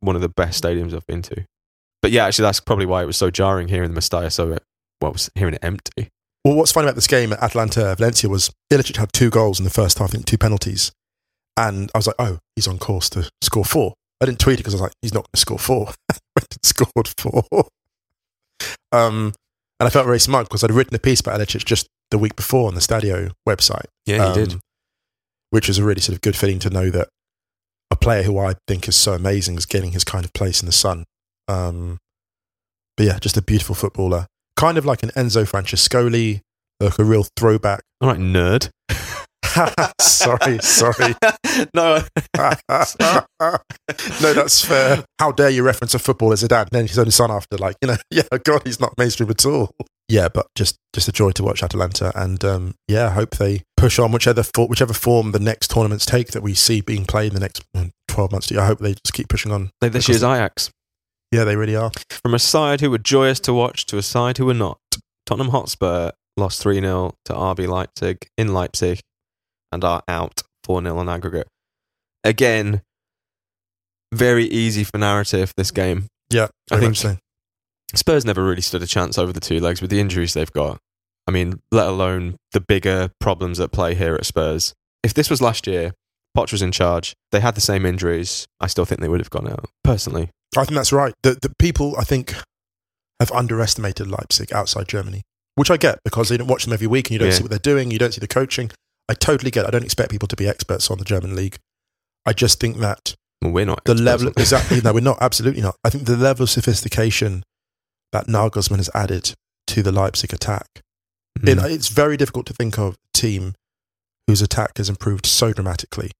[0.00, 1.44] one of the best stadiums I've been to.
[2.02, 4.32] But yeah, actually, that's probably why it was so jarring hearing the Mestalla.
[4.32, 4.58] So, uh,
[5.00, 6.08] well, was hearing it empty.
[6.44, 9.64] Well, what's funny about this game at Atalanta Valencia was Ilicic had two goals in
[9.64, 10.92] the first half, I think two penalties.
[11.56, 13.92] And I was like, oh, he's on course to score four.
[14.20, 15.92] I didn't tweet it because I was like, he's not going to score four.
[16.62, 17.44] Scored four.
[18.92, 19.32] um,
[19.80, 22.36] and I felt very smug because I'd written a piece about Ilicic just the week
[22.36, 23.86] before on the Stadio website.
[24.04, 24.60] Yeah, um, he did.
[25.48, 27.08] Which was a really sort of good feeling to know that
[27.90, 30.66] a player who I think is so amazing is getting his kind of place in
[30.66, 31.04] the sun.
[31.48, 31.98] Um,
[32.96, 34.26] but yeah, just a beautiful footballer.
[34.54, 36.40] Kind of like an Enzo Francescoli,
[36.78, 37.80] like a real throwback.
[38.00, 38.68] All right, nerd.
[40.00, 41.14] sorry, sorry.
[41.74, 42.02] no,
[42.36, 42.54] no,
[44.32, 45.04] that's fair.
[45.18, 47.56] How dare you reference a footballer as a dad and then his only son after?
[47.56, 49.70] Like, you know, yeah, God, he's not mainstream at all.
[50.08, 53.62] Yeah, but just just a joy to watch Atalanta, and um, yeah, I hope they
[53.76, 57.28] push on whichever for, whichever form the next tournaments take that we see being played
[57.28, 58.50] in the next mm, twelve months.
[58.50, 59.70] I hope they just keep pushing on.
[59.80, 60.70] like this year's Ajax.
[61.30, 61.92] Yeah, they really are.
[62.10, 64.78] From a side who were joyous to watch to a side who were not.
[65.26, 69.00] Tottenham Hotspur lost 3 0 to RB Leipzig in Leipzig
[69.72, 71.46] and are out 4 0 on aggregate.
[72.24, 72.82] Again,
[74.12, 76.06] very easy for narrative this game.
[76.30, 77.16] Yeah, I think- so.
[77.94, 80.78] Spurs never really stood a chance over the two legs with the injuries they've got.
[81.26, 84.74] I mean, let alone the bigger problems at play here at Spurs.
[85.02, 85.92] If this was last year,
[86.36, 89.30] Poch was in charge, they had the same injuries, I still think they would have
[89.30, 90.30] gone out, personally.
[90.56, 91.14] I think that's right.
[91.24, 92.34] The, the people, I think,
[93.18, 95.22] have underestimated Leipzig outside Germany,
[95.56, 97.34] which I get because you don't watch them every week and you don't Yeah.
[97.34, 98.70] see what they're doing, you don't see the coaching.
[99.10, 99.68] I totally get it.
[99.68, 101.56] I don't expect people to be experts on the German league.
[102.24, 103.84] I just think that Well, we're not.
[103.84, 105.76] the level, exactly, no, we're not, absolutely not.
[105.84, 107.42] I think the level of sophistication
[108.12, 109.34] that Nagelsmann has added
[109.68, 110.66] to the Leipzig attack,
[111.38, 111.64] Mm.
[111.64, 113.54] it, it's very difficult to think of a team
[114.26, 116.10] whose attack has improved so dramatically.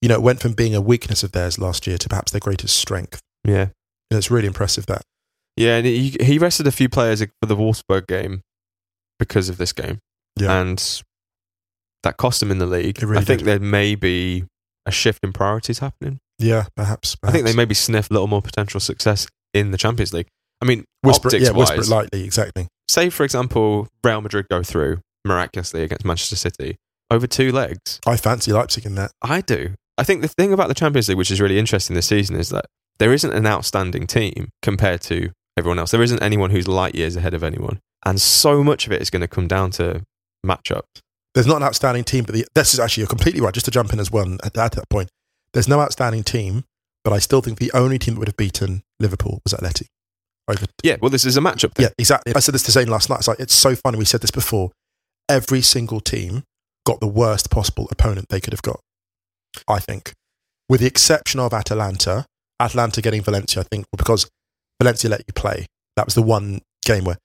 [0.00, 2.40] You know, it went from being a weakness of theirs last year to perhaps their
[2.40, 3.20] greatest strength.
[3.44, 3.68] yeah.
[4.10, 5.02] And it's really impressive that.
[5.56, 8.42] Yeah, and he, he rested a few players for the Wolfsburg game
[9.18, 9.98] because of this game.
[10.38, 10.60] Yeah.
[10.60, 11.02] And
[12.04, 13.02] that cost them in the league.
[13.02, 13.46] Really I think did.
[13.46, 14.44] there may be
[14.86, 16.20] a shift in priorities happening.
[16.38, 17.16] Yeah, perhaps.
[17.22, 20.28] I think they maybe sniff a little more potential success in the Champions League.
[20.60, 22.24] I mean, whisper, optics yeah, whisper wise, it lightly.
[22.24, 22.68] Exactly.
[22.88, 26.76] say for example, Real Madrid go through miraculously against Manchester City
[27.10, 28.00] over two legs.
[28.06, 29.10] I fancy Leipzig in that.
[29.22, 29.74] I do.
[29.96, 32.48] I think the thing about the Champions League, which is really interesting this season, is
[32.50, 32.66] that
[32.98, 35.90] there isn't an outstanding team compared to everyone else.
[35.92, 39.10] There isn't anyone who's light years ahead of anyone, and so much of it is
[39.10, 40.02] going to come down to
[40.44, 40.82] matchup.
[41.34, 43.52] There's not an outstanding team, but the, this is actually you're completely right.
[43.52, 45.08] Just to jump in as well at, add to that point,
[45.52, 46.64] there's no outstanding team,
[47.02, 49.86] but I still think the only team that would have beaten Liverpool was Atleti.
[50.48, 51.74] Over, uh, Yeah, well, this is a matchup.
[51.74, 51.84] Thing.
[51.84, 52.34] yeah, exactly.
[52.34, 53.18] I said this to Zayn last night.
[53.20, 53.98] It's like it's so funny.
[53.98, 54.70] We said this before.
[55.28, 56.42] Every single team
[56.86, 58.78] got the worst possible opponent they could have got.
[59.66, 60.12] I think,
[60.68, 62.26] with the exception of Atalanta,
[62.60, 64.28] Atalanta getting Valencia, I think because
[64.80, 65.66] Valencia let you play.
[65.96, 67.18] That was the one game where,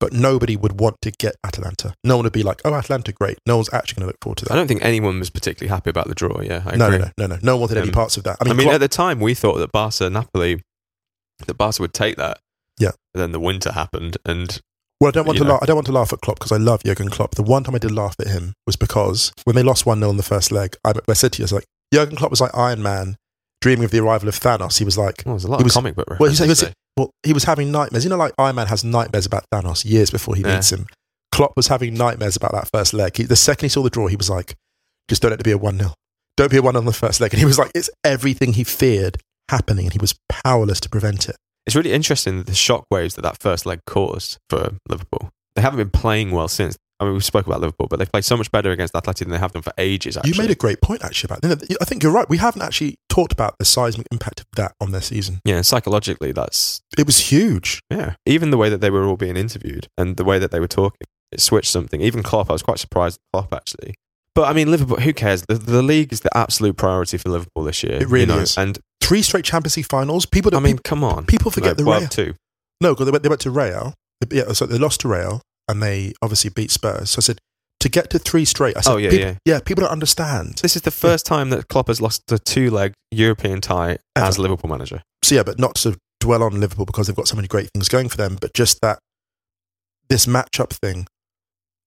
[0.00, 1.94] but nobody would want to get Atalanta.
[2.04, 4.38] No one would be like, "Oh, Atalanta, great." No one's actually going to look forward
[4.38, 4.52] to that.
[4.52, 6.40] I don't think anyone was particularly happy about the draw.
[6.40, 6.98] Yeah, I no, agree.
[6.98, 7.38] no, no, no, no.
[7.42, 8.36] No one wanted any Um, parts of that.
[8.40, 10.62] I I mean, mean, Klopp- at the time, we thought that Barca, Napoli,
[11.46, 12.38] that Barca would take that.
[12.78, 12.92] Yeah.
[13.12, 14.60] But then the winter happened, and
[15.00, 15.60] Well, I don't want to laugh.
[15.62, 17.34] I don't want to laugh at Klopp because I love Jurgen Klopp.
[17.34, 20.10] The one time I did laugh at him was because when they lost one 0
[20.10, 22.40] in the first leg, I, I said to you, I was like, Jurgen Klopp was
[22.40, 23.16] like Iron Man,
[23.60, 24.78] dreaming of the arrival of Thanos.
[24.78, 26.48] He was like, well, there's a lot of was- comic book well, he was, he
[26.48, 26.72] was-.
[26.98, 28.04] Well, he was having nightmares.
[28.04, 30.56] You know, like Iron Man has nightmares about Thanos years before he Yeah.
[30.56, 30.86] meets him.
[31.32, 33.16] Klopp was having nightmares about that first leg.
[33.16, 34.54] He, the second he saw the draw, he was like,
[35.08, 35.92] just don't let it be a one 0
[36.36, 37.32] Don't be a one 0 on the first leg.
[37.32, 41.28] And he was like, it's everything he feared happening, and he was powerless to prevent
[41.28, 41.36] it.
[41.66, 45.30] It's really interesting the shockwaves that that first leg caused for Liverpool.
[45.54, 46.76] They haven't been playing well since.
[47.00, 49.30] I mean, we spoke about Liverpool, but they've played so much better against Atleti than
[49.30, 50.16] they have done for ages.
[50.16, 51.42] Actually, You made a great point actually about.
[51.42, 51.76] that.
[51.80, 52.28] I think you're right.
[52.28, 55.40] We haven't actually talked about the seismic impact of that on their season.
[55.44, 55.60] yeah.
[55.62, 57.80] Psychologically, that's It was huge.
[57.90, 58.14] yeah.
[58.26, 60.66] Even the way that they were all being interviewed and the way that they were
[60.68, 62.00] talking, it switched something.
[62.00, 63.18] Even Klopp, I was quite surprised.
[63.18, 63.94] at Klopp actually.
[64.34, 64.96] But I mean, Liverpool.
[65.00, 65.42] Who cares?
[65.48, 67.94] The, the league is the absolute priority for Liverpool this year.
[67.94, 68.38] It really you know?
[68.42, 68.56] is.
[68.58, 70.26] And Three straight Champions League finals.
[70.26, 71.26] People, I mean, people, come on.
[71.26, 72.08] people forget No, the well, Real.
[72.08, 72.34] two.
[72.80, 73.94] No, because they went, they went to Real.
[74.30, 77.10] Yeah, so they lost to Real and they obviously beat Spurs.
[77.10, 77.38] So I said
[77.80, 78.76] to get to three straight.
[78.76, 79.60] I said, Oh, yeah, people, yeah.
[79.60, 80.56] people don't understand.
[80.62, 84.26] This is the first time that Klopp has lost a two-leg European tie Ever.
[84.26, 85.02] as Liverpool manager.
[85.22, 87.88] So yeah, but not to dwell on Liverpool because they've got so many great things
[87.88, 88.98] going for them, but just that
[90.08, 91.06] this matchup thing.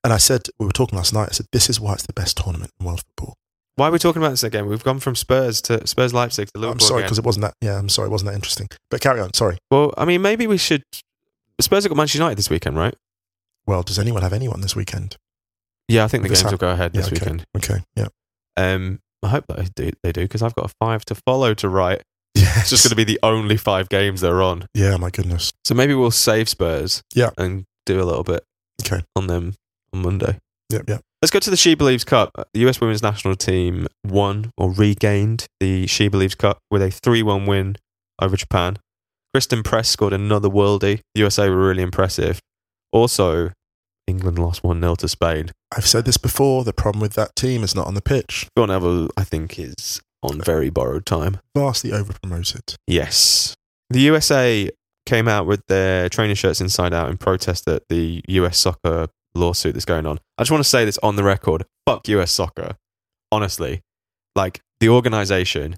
[0.03, 1.29] And I said we were talking last night.
[1.29, 3.35] I said this is why it's the best tournament in world football.
[3.75, 4.67] Why are we talking about this again?
[4.67, 6.73] We've gone from Spurs to Spurs Leipzig to Liverpool.
[6.73, 7.53] I'm sorry because it wasn't that.
[7.61, 8.67] Yeah, I'm sorry, it wasn't that interesting.
[8.89, 9.33] But carry on.
[9.33, 9.57] Sorry.
[9.69, 10.83] Well, I mean, maybe we should.
[11.59, 12.95] Spurs have got Manchester United this weekend, right?
[13.71, 15.15] Well, does anyone have anyone this weekend?
[15.87, 17.19] Yeah, I think the This games hap- will go ahead Yeah, this okay.
[17.21, 17.45] weekend.
[17.55, 17.83] Okay.
[17.95, 18.07] Yeah.
[18.57, 19.91] Um, I hope that they do.
[20.03, 22.01] They do because I've got a five to follow to write.
[22.35, 22.51] Yeah.
[22.59, 24.65] It's just going to be the only five games they're on.
[24.73, 24.97] Yeah.
[24.97, 25.51] My goodness.
[25.63, 27.01] So maybe we'll save Spurs.
[27.15, 27.29] Yeah.
[27.37, 28.43] and do a little bit.
[28.85, 29.03] Okay.
[29.15, 29.53] on them
[29.93, 30.37] on Monday.
[30.69, 30.79] Yeah.
[30.87, 30.97] Yeah.
[31.21, 32.31] Let's go to the She Believes Cup.
[32.53, 37.23] The US women's national team won or regained the She Believes Cup with a 3
[37.23, 37.77] 1 win
[38.21, 38.79] over Japan.
[39.33, 40.99] Christen Press scored another worldie.
[41.15, 42.41] The USA were really impressive.
[42.91, 43.51] Also,
[44.11, 45.51] England lost 1 0 to Spain.
[45.75, 46.63] I've said this before.
[46.63, 48.47] The problem with that team is not on the pitch.
[48.55, 51.39] Phil Neville, I think, is on very borrowed time.
[51.55, 52.75] Vastly overpromoted.
[52.85, 53.55] Yes.
[53.89, 54.69] The USA
[55.05, 59.73] came out with their training shirts inside out in protest at the US soccer lawsuit
[59.73, 60.19] that's going on.
[60.37, 61.65] I just want to say this on the record.
[61.87, 62.75] Fuck US soccer.
[63.31, 63.81] Honestly.
[64.35, 65.75] Like the organization,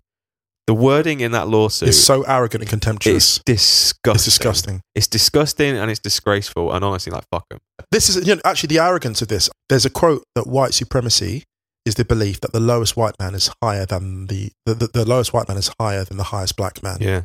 [0.67, 3.37] the wording in that lawsuit is so arrogant and contemptuous.
[3.37, 4.15] is disgusting.
[4.15, 4.81] It's disgusting.
[4.95, 7.59] It's disgusting and it's disgraceful and honestly like fuck them.
[7.91, 9.49] This is you know, actually the arrogance of this.
[9.69, 11.43] There's a quote that white supremacy
[11.85, 15.05] is the belief that the lowest white man is higher than the the, the, the
[15.05, 16.97] lowest white man is higher than the highest black man.
[17.01, 17.23] Yeah.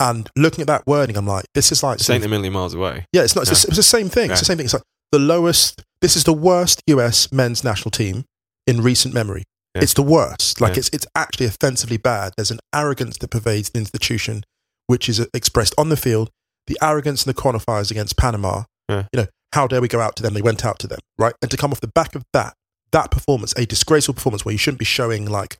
[0.00, 2.74] And looking at that wording, I'm like, this is like This ain't a million miles
[2.74, 3.06] away.
[3.12, 3.48] yeah, it's not.
[3.48, 4.32] It's, the, it's the same thing.
[4.32, 4.64] It's the same thing.
[4.64, 4.82] It's like
[5.12, 5.84] the lowest.
[6.00, 7.30] This is the worst U.S.
[7.30, 8.24] men's national team
[8.66, 9.44] in recent memory.
[9.74, 9.82] Yeah.
[9.82, 10.60] It's the worst.
[10.60, 10.78] Like Yeah.
[10.80, 12.32] it's it's actually offensively bad.
[12.36, 14.44] There's an arrogance that pervades the institution,
[14.86, 16.30] which is uh, expressed on the field.
[16.66, 18.64] The arrogance and the qualifiers against Panama.
[18.88, 19.04] Yeah.
[19.12, 20.34] You know, how dare we go out to them?
[20.34, 21.34] They went out to them, right?
[21.42, 22.54] And to come off the back of that,
[22.92, 25.58] that performance, a disgraceful performance where you shouldn't be showing like,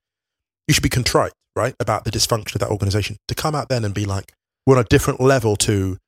[0.69, 3.17] you should be contrite, right, about the dysfunction of that organization.
[3.29, 4.33] To come out then and be like,
[4.67, 5.99] we're on a different level to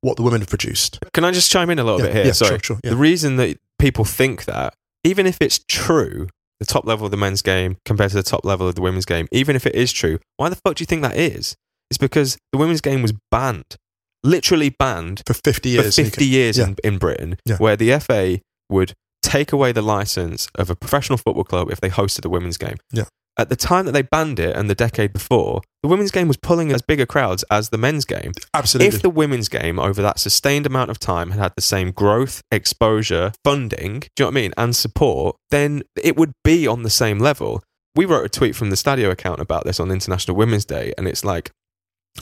[0.00, 0.98] what the women have produced.
[1.12, 2.24] Can I just chime in a little Yeah, bit here?
[2.26, 2.50] yeah, Sorry.
[2.50, 2.90] sure, sure, yeah.
[2.90, 4.72] The reason that people think that,
[5.04, 6.28] even if it's true,
[6.60, 9.04] the top level of the men's game compared to the top level of the women's
[9.04, 11.56] game, even if it is true, why the fuck do you think that is?
[11.90, 13.76] It's because the women's game was banned,
[14.24, 15.96] literally banned For 50 years.
[15.96, 16.66] for 50 can- years yeah.
[16.68, 17.56] in, in Britain, Yeah.
[17.56, 18.92] where the FA would
[19.22, 22.76] take away the license of a professional football club if they hosted a women's game.
[22.92, 23.04] Yeah.
[23.38, 26.36] At the time that they banned it and the decade before, the women's game was
[26.36, 28.32] pulling as bigger crowds as the men's game.
[28.52, 28.88] Absolutely.
[28.88, 32.42] If the women's game over that sustained amount of time had had the same growth,
[32.50, 36.82] exposure, funding, do you know what I mean, and support, then it would be on
[36.82, 37.62] the same level.
[37.94, 41.06] We wrote a tweet from the Stadio account about this on International Women's Day, and
[41.06, 41.50] it's like,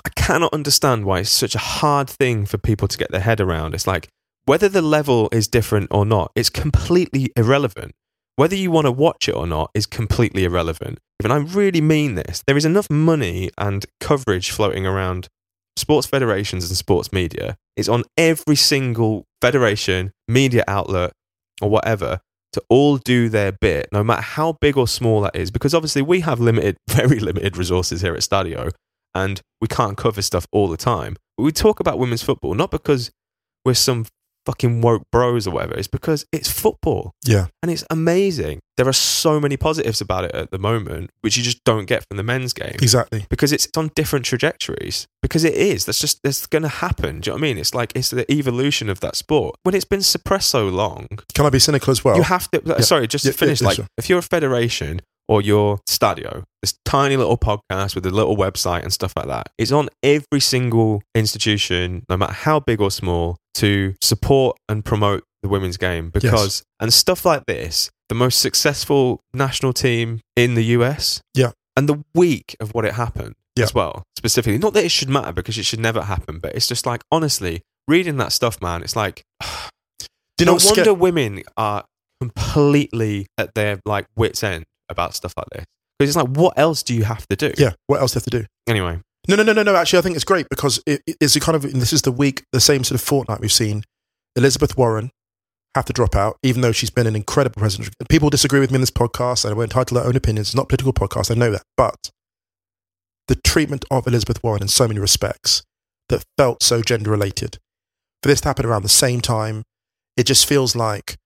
[0.04, 3.40] I cannot understand why it's such a hard thing for people to get their head
[3.40, 3.74] around.
[3.74, 4.08] It's like,
[4.44, 7.94] whether the level is different or not, it's completely irrelevant.
[8.36, 10.98] Whether you want to watch it or not is completely irrelevant.
[11.24, 12.42] And I really mean this.
[12.46, 15.28] There is enough money and coverage floating around
[15.76, 17.56] sports federations and sports media.
[17.76, 21.12] It's on every single federation, media outlet,
[21.62, 22.20] or whatever
[22.52, 25.50] to all do their bit, no matter how big or small that is.
[25.50, 28.70] Because obviously, we have limited, very limited resources here at Stadio,
[29.14, 31.16] and we can't cover stuff all the time.
[31.36, 33.10] But we talk about women's football not because
[33.64, 34.06] we're some
[34.46, 35.74] fucking woke bros or whatever.
[35.74, 37.12] It's because it's football.
[37.24, 37.46] Yeah.
[37.62, 38.60] And it's amazing.
[38.76, 42.04] There are so many positives about it at the moment, which you just don't get
[42.08, 42.76] from the men's game.
[42.80, 43.26] Exactly.
[43.28, 45.06] Because it's on different trajectories.
[45.22, 45.84] Because it is.
[45.86, 47.20] That's just that's gonna happen.
[47.20, 47.58] Do you know what I mean?
[47.58, 49.56] It's like it's the evolution of that sport.
[49.64, 52.16] When it's been suppressed so long, Can I be cynical as well?
[52.16, 52.80] you have to Yeah.
[52.80, 53.86] sorry, just Yeah, to finish, yeah, like sure.
[53.98, 58.82] if you're a federation or your stadio, this tiny little podcast with a little website
[58.82, 63.36] and stuff like that, it's on every single institution, no matter how big or small,
[63.54, 69.20] to support and promote the women's game because and stuff like this, the most successful
[69.34, 71.20] national team in the US.
[71.34, 71.52] Yeah.
[71.76, 73.64] And the week of what it happened Yeah.
[73.64, 74.58] as well, specifically.
[74.58, 77.62] Not that it should matter because it should never happen, but it's just like honestly,
[77.88, 79.22] reading that stuff, man, it's like
[80.38, 81.84] Do no what's sca- wonder women are
[82.20, 85.64] completely at their like wits end about stuff like this.
[85.98, 87.52] Because it's like, what else do you have to do?
[87.56, 87.72] Yeah.
[87.86, 88.46] What else do you have to do?
[88.66, 89.74] Anyway, No, no, no, no, no.
[89.74, 92.44] Actually, I think it's great because it, it's a kind of, this is the week,
[92.52, 93.82] the same sort of fortnight we've seen
[94.36, 95.10] Elizabeth Warren
[95.74, 97.94] have to drop out, even though she's been an incredible president.
[98.08, 100.48] People disagree with me in this podcast, and we're entitled to their own opinions.
[100.48, 101.62] It's not a political podcast, I know that.
[101.76, 102.10] But
[103.28, 105.62] the treatment of Elizabeth Warren in so many respects
[106.08, 107.58] that felt so gender related,
[108.22, 109.62] for this to happen around the same time,
[110.16, 111.16] it just feels like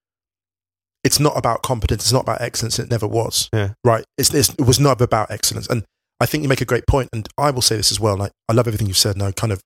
[1.02, 3.48] it's not about competence, it's not about excellence, it never was.
[3.52, 3.74] Yeah.
[3.84, 4.04] Right?
[4.18, 5.66] It's, it's, it was never about excellence.
[5.68, 5.84] And
[6.20, 8.20] I think you make a great point, and I will say this as well.
[8.20, 9.62] I, I love everything you've said, and I kind of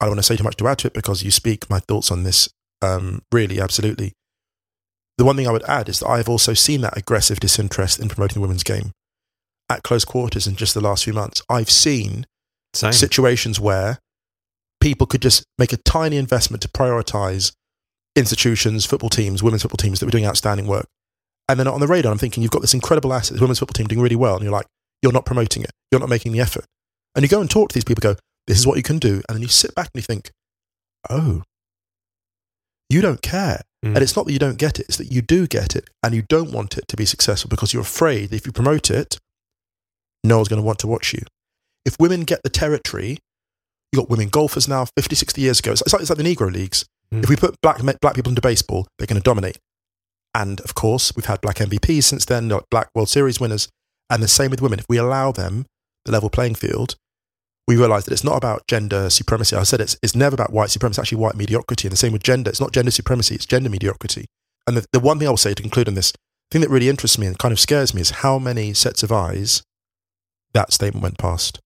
[0.00, 1.80] I don't want to say too much to add to it because you speak my
[1.80, 2.48] thoughts on this.
[2.80, 4.12] Um, really, absolutely.
[5.18, 7.98] The one thing I would add is that I have also seen that aggressive disinterest
[8.00, 8.92] in promoting the women's game
[9.68, 11.42] at close quarters in just the last few months.
[11.50, 12.24] I've seen
[12.72, 12.92] same.
[12.92, 13.98] situations where
[14.80, 17.52] people could just make a tiny investment to prioritize
[18.20, 20.86] institutions, football teams, women's football teams that were doing outstanding work.
[21.48, 22.12] And they're not on the radar.
[22.12, 24.34] I'm thinking, you've got this incredible asset, this women's football team doing really well.
[24.34, 24.66] And you're like,
[25.02, 25.70] you're not promoting it.
[25.90, 26.64] You're not making the effort.
[27.16, 29.22] And you go and talk to these people, go, this is what you can do.
[29.28, 30.30] And then you sit back and you think,
[31.08, 31.42] oh,
[32.88, 33.62] you don't care.
[33.84, 33.94] Mm.
[33.94, 36.14] And it's not that you don't get it, it's that you do get it and
[36.14, 39.18] you don't want it to be successful because you're afraid that if you promote it,
[40.22, 41.22] no one's going to want to watch you.
[41.86, 43.18] If women get the territory,
[43.92, 45.72] you got women golfers now 50, 60 years ago.
[45.72, 46.84] It's like, it's like the Negro Leagues.
[47.12, 47.24] Mm.
[47.24, 49.58] If we put black, black people into baseball, they're going to dominate.
[50.34, 53.68] And of course, we've had black MVPs since then, black World Series winners.
[54.08, 54.78] And the same with women.
[54.78, 55.66] If we allow them
[56.04, 56.96] the level playing field,
[57.66, 59.54] we realize that it's not about gender supremacy.
[59.56, 61.86] I said it's, it's never about white supremacy, it's actually white mediocrity.
[61.86, 62.50] And the same with gender.
[62.50, 64.26] It's not gender supremacy, it's gender mediocrity.
[64.66, 66.12] And the, the one thing I will say to conclude on this,
[66.50, 69.12] thing that really interests me and kind of scares me is how many sets of
[69.12, 69.62] eyes
[70.52, 71.60] that statement went past.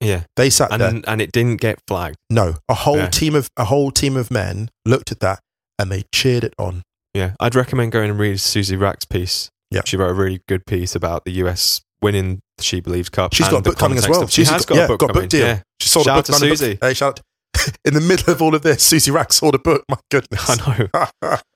[0.00, 0.24] Yeah.
[0.36, 0.88] They sat there.
[0.88, 2.16] And, and it didn't get flagged.
[2.30, 3.08] No, a whole Yeah.
[3.08, 5.40] team of a whole team of men looked at that
[5.78, 6.82] and they cheered it on.
[7.14, 7.32] Yeah.
[7.40, 9.48] I'd recommend going and read Susie Wrack's piece.
[9.70, 9.80] Yeah.
[9.84, 13.32] She wrote a really good piece about the US winning the SheBelieves Cup.
[13.34, 14.26] She's got a book coming as well.
[14.26, 15.24] she She's has got, yeah, a book got a coming.
[15.24, 15.46] book deal.
[15.46, 15.60] Yeah.
[15.80, 16.74] She sold Shout a out to none of the Susie.
[16.74, 17.74] book- Hey, shout out.
[17.86, 19.82] In the middle of all of this, Susie Wrack sold a book.
[19.88, 20.44] My goodness.
[20.66, 20.88] I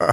[0.01, 0.13] know.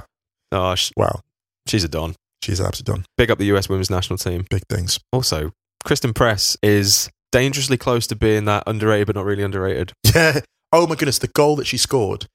[0.52, 1.20] Oh, sh- wow.
[1.66, 2.14] she's a don.
[2.42, 3.04] She's absolutely done.
[3.18, 4.46] Big up the US women's national team.
[4.48, 4.98] Big things.
[5.12, 5.52] Also,
[5.84, 9.92] Christen Press is dangerously close to being that underrated but not really underrated.
[10.14, 10.40] Yeah.
[10.72, 12.26] Oh my goodness, the goal that she scored.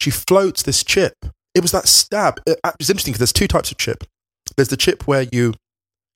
[0.00, 1.14] She floats this chip.
[1.54, 2.38] It was that stab.
[2.46, 4.04] Uh, uh, it, it interesting because there's two types of chip.
[4.56, 5.54] There's the chip where you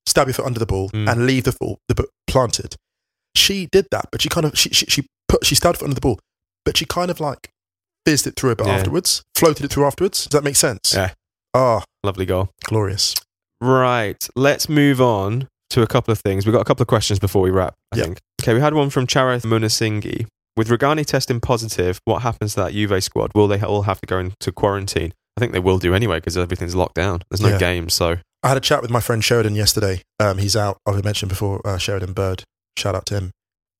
[0.07, 1.11] stab your foot under the ball Mm.
[1.11, 2.77] and leave the ball the planted.
[3.35, 5.85] She did that, but she kind of she she, she put she stabbed her foot
[5.87, 6.19] under the ball,
[6.65, 7.49] but she kind of like
[8.07, 8.75] fizzed it through a bit Yeah.
[8.75, 10.25] afterwards, floated it through afterwards.
[10.25, 10.93] Does that make sense?
[10.95, 11.13] Yeah.
[11.55, 12.51] Oh, Lovely goal.
[12.65, 13.15] glorious.
[13.61, 14.29] Right.
[14.37, 16.47] Let's move on to a couple of things.
[16.47, 18.05] We've got a couple of questions before we wrap, I Yeah.
[18.05, 18.19] think.
[18.43, 20.27] Okay, we had one from Charith Munasinghe.
[20.57, 23.31] With Rugani testing positive, what happens to that Juve squad?
[23.35, 25.13] Will they all have to go into quarantine?
[25.37, 27.23] I think they will do anyway because everything's locked down.
[27.31, 27.59] There's no Yeah.
[27.59, 30.03] games, so I had a chat with my friend Sheridan yesterday.
[30.21, 30.77] Um, he's out.
[30.87, 32.43] I've mentioned before, uh, Sheridan Bird.
[32.77, 33.31] Shout out to him.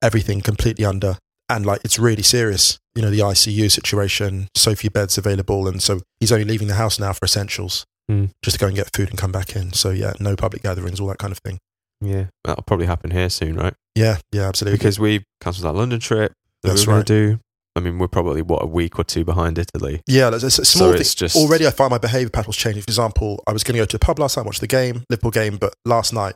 [0.01, 1.17] Everything completely under,
[1.49, 2.79] and like it's really serious.
[2.95, 6.75] You know, the ICU situation, so few beds available, and so he's only leaving the
[6.75, 8.25] house now for essentials, Hmm.
[8.43, 9.73] just to go and get food and come back in.
[9.73, 11.59] So yeah, no public gatherings, all that kind of thing.
[12.05, 13.73] Yeah, that'll probably happen here soon, right?
[13.95, 14.77] Yeah, yeah, absolutely.
[14.77, 16.33] Because we cancelled that London trip.
[16.63, 17.05] That That's we were right.
[17.07, 17.39] going to do.
[17.75, 20.01] I mean, we're probably what a week or two behind Italy.
[20.07, 21.01] Yeah, there's a small So thing.
[21.01, 22.83] it's just- Already, I find my behaviour patterns changing.
[22.83, 25.03] For example, I was going to go to a pub last night, watch the game,
[25.09, 26.35] Liverpool game, but last night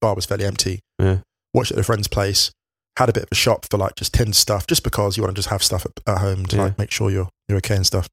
[0.00, 0.80] bar was fairly empty.
[1.00, 1.18] Yeah.
[1.52, 2.50] Watched at a friend's place.
[2.98, 5.34] Had a bit of a shop for like just tin stuff, just because you want
[5.34, 6.62] to just have stuff at, at home to Yeah.
[6.62, 8.08] like make sure you're you're okay and stuff.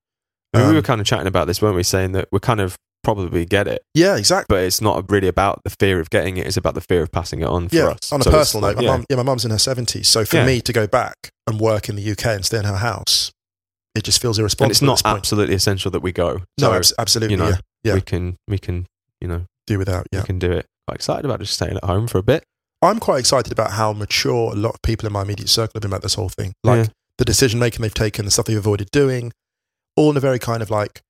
[0.54, 1.84] I mean, we Um, were kind of chatting about this, weren't we?
[1.84, 4.46] Saying that we're kind of probably get it, Yeah, exactly.
[4.56, 6.48] but it's not really about the fear of getting it.
[6.48, 8.12] It's about the fear of passing it on for Yeah, us.
[8.12, 8.90] on a So personal note, my yeah.
[8.92, 10.46] mum, yeah, my mum's in her seventies, so for Yeah.
[10.46, 13.32] me to go back and work in the UK and stay in her house,
[13.96, 14.66] it just feels irresponsible.
[14.90, 16.42] and it's not absolutely essential that we go.
[16.60, 17.94] no, So, abs- absolutely, you know, yeah, yeah.
[17.96, 18.88] we can, we can,
[19.22, 20.08] you know, do without.
[20.12, 20.66] Yeah, we can do it.
[20.88, 22.44] Quite excited about just staying at home for a bit.
[22.82, 25.82] I'm quite excited about how mature a lot of people in my immediate circle have
[25.84, 26.54] been about this whole thing.
[26.66, 29.32] Like the decision making they've taken, the stuff they've avoided doing,
[29.96, 31.02] all in a very kind of like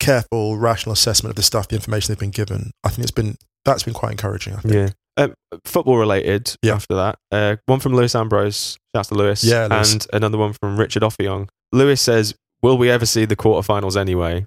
[0.00, 2.70] careful, rational assessment of the stuff, the information they've been given.
[2.84, 4.54] I think it's been that's been quite encouraging.
[4.54, 4.74] I think.
[4.74, 4.88] Yeah.
[5.18, 5.34] Um,
[5.64, 6.74] football related Yeah.
[6.74, 7.18] after that.
[7.32, 8.76] Uh, one from Lewis Ambrose.
[8.94, 9.42] Shouts to Lewis.
[9.42, 9.92] Yeah, Lewis.
[9.94, 11.48] And another one from Richard Offiong.
[11.72, 14.46] Lewis says, Will we ever see the quarterfinals anyway?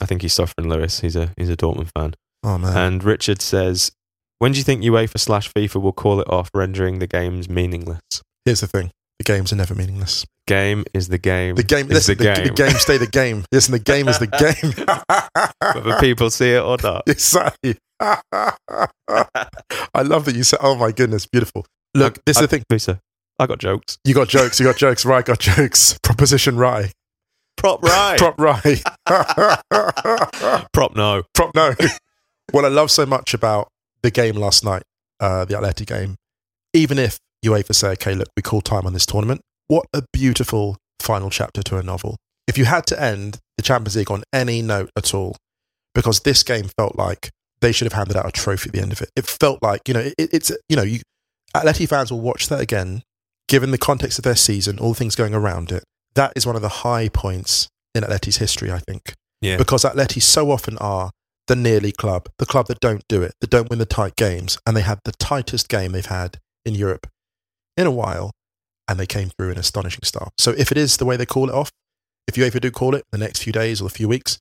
[0.00, 1.00] I think he's suffering, Lewis.
[1.00, 2.14] He's a he's a Dortmund fan.
[2.42, 3.92] Oh man, And Richard says,
[4.40, 8.00] When do you think UEFA slash FIFA will call it off, rendering the games meaningless?
[8.44, 10.26] here's the thing: the games are never meaningless.
[10.46, 11.54] Game is the game.
[11.54, 12.46] The game, is listen, the the, game.
[12.46, 13.44] the game stay the game.
[13.52, 14.26] Listen, the game is the
[15.72, 15.84] game.
[15.84, 17.04] Whether people see it or not.
[17.06, 17.76] exactly.
[18.00, 18.52] I
[20.02, 20.58] love that you said.
[20.62, 21.64] Oh my goodness, beautiful.
[21.94, 22.64] Look, this is I- the thing.
[22.70, 23.00] Lisa,
[23.38, 23.98] I got jokes.
[24.04, 24.58] You got jokes.
[24.58, 25.04] You got jokes.
[25.04, 25.98] Right, got jokes.
[26.02, 26.92] Proposition right.
[27.56, 28.18] Prop right.
[28.18, 28.82] Prop right.
[30.72, 31.22] Prop no.
[31.34, 31.74] Prop no.
[32.50, 33.68] what I love so much about
[34.02, 34.82] the game last night,
[35.20, 36.16] uh, the Atleti game,
[36.72, 40.76] even if UEFA say, okay, look, we call time on this tournament, what a beautiful
[41.00, 42.16] final chapter to a novel.
[42.46, 45.36] If you had to end the Champions League on any note at all,
[45.94, 47.30] because this game felt like
[47.60, 49.10] they should have handed out a trophy at the end of it.
[49.14, 51.00] It felt like, you know, it, it's, you know, you,
[51.54, 53.02] Atleti fans will watch that again,
[53.48, 55.84] given the context of their season, all the things going around it.
[56.14, 59.56] That is one of the high points in Atleti's history, I think Yeah.
[59.56, 61.10] because Atleti so often are
[61.46, 64.58] the nearly club, the club that don't do it, that don't win the tight games,
[64.66, 67.06] and they had the tightest game they've had in Europe
[67.76, 68.32] in a while,
[68.88, 70.32] and they came through in astonishing style.
[70.38, 71.70] So if it is the way they call it off,
[72.28, 74.38] if you ever do call it the next few days or a few weeks,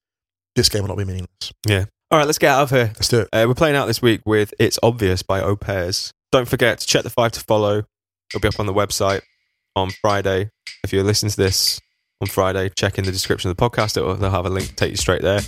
[0.55, 1.53] this game will not be meaningless.
[1.67, 1.85] Yeah.
[2.11, 2.91] All right, let's get out of here.
[2.95, 3.29] Let's do it.
[3.31, 6.11] Uh, we're playing out this week with It's Obvious by Au Pairs.
[6.31, 7.83] Don't forget to check the five to follow.
[8.29, 9.21] It'll be up on the website
[9.75, 10.49] on Friday.
[10.83, 11.79] If you're listening to this
[12.19, 13.95] on Friday, check in the description of the podcast.
[13.97, 15.39] It'll, they'll have a link to take you straight there.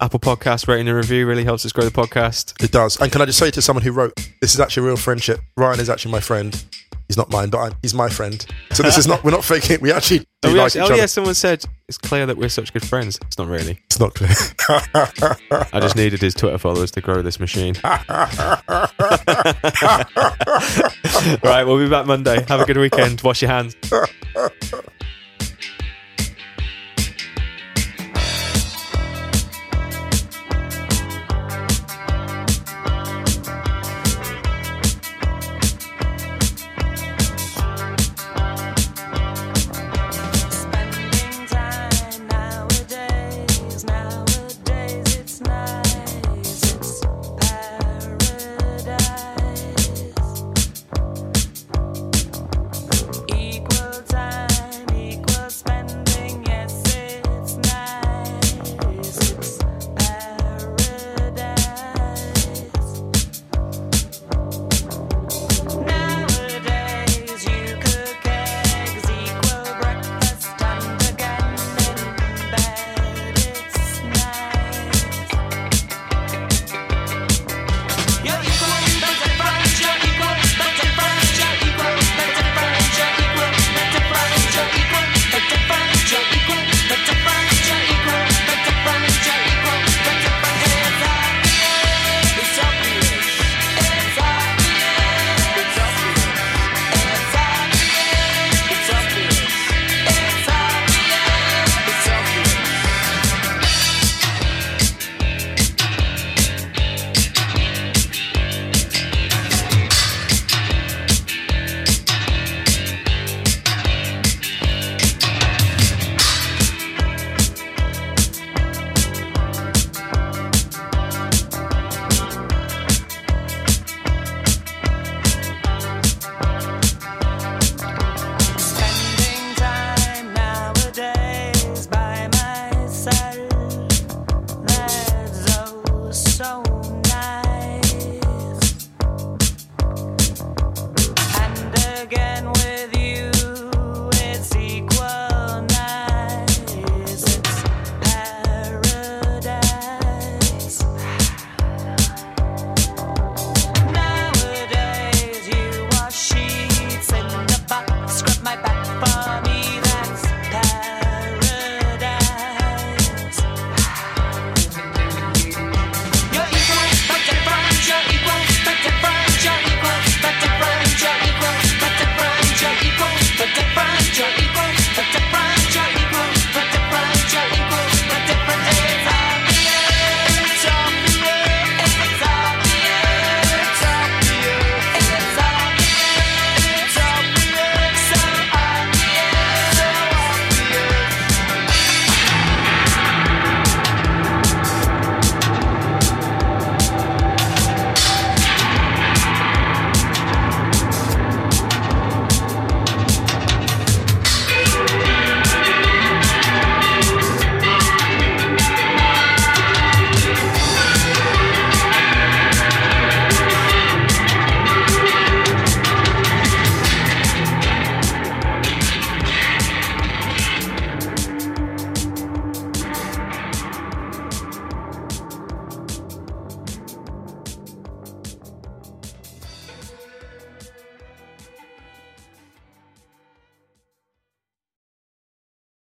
[0.00, 2.62] Apple Podcast rating and review really helps us grow the podcast.
[2.62, 3.00] It does.
[3.00, 5.40] And can I just say to someone who wrote, this is actually a real friendship.
[5.56, 6.64] Ryan is actually my friend.
[7.08, 8.44] He's not mine, but I'm, he's my friend.
[8.72, 9.80] So this is not, we're not faking it.
[9.80, 10.96] We actually oh, do Oh, we like actually- each oh other.
[10.96, 13.18] yeah, someone said it's clear that we're such good friends.
[13.26, 13.80] It's not really.
[13.86, 14.30] It's not clear.
[15.72, 17.74] I just needed his Twitter followers to grow this machine.
[21.42, 22.44] right, we'll be back Monday.
[22.46, 23.22] Have a good weekend.
[23.22, 23.74] Wash your hands.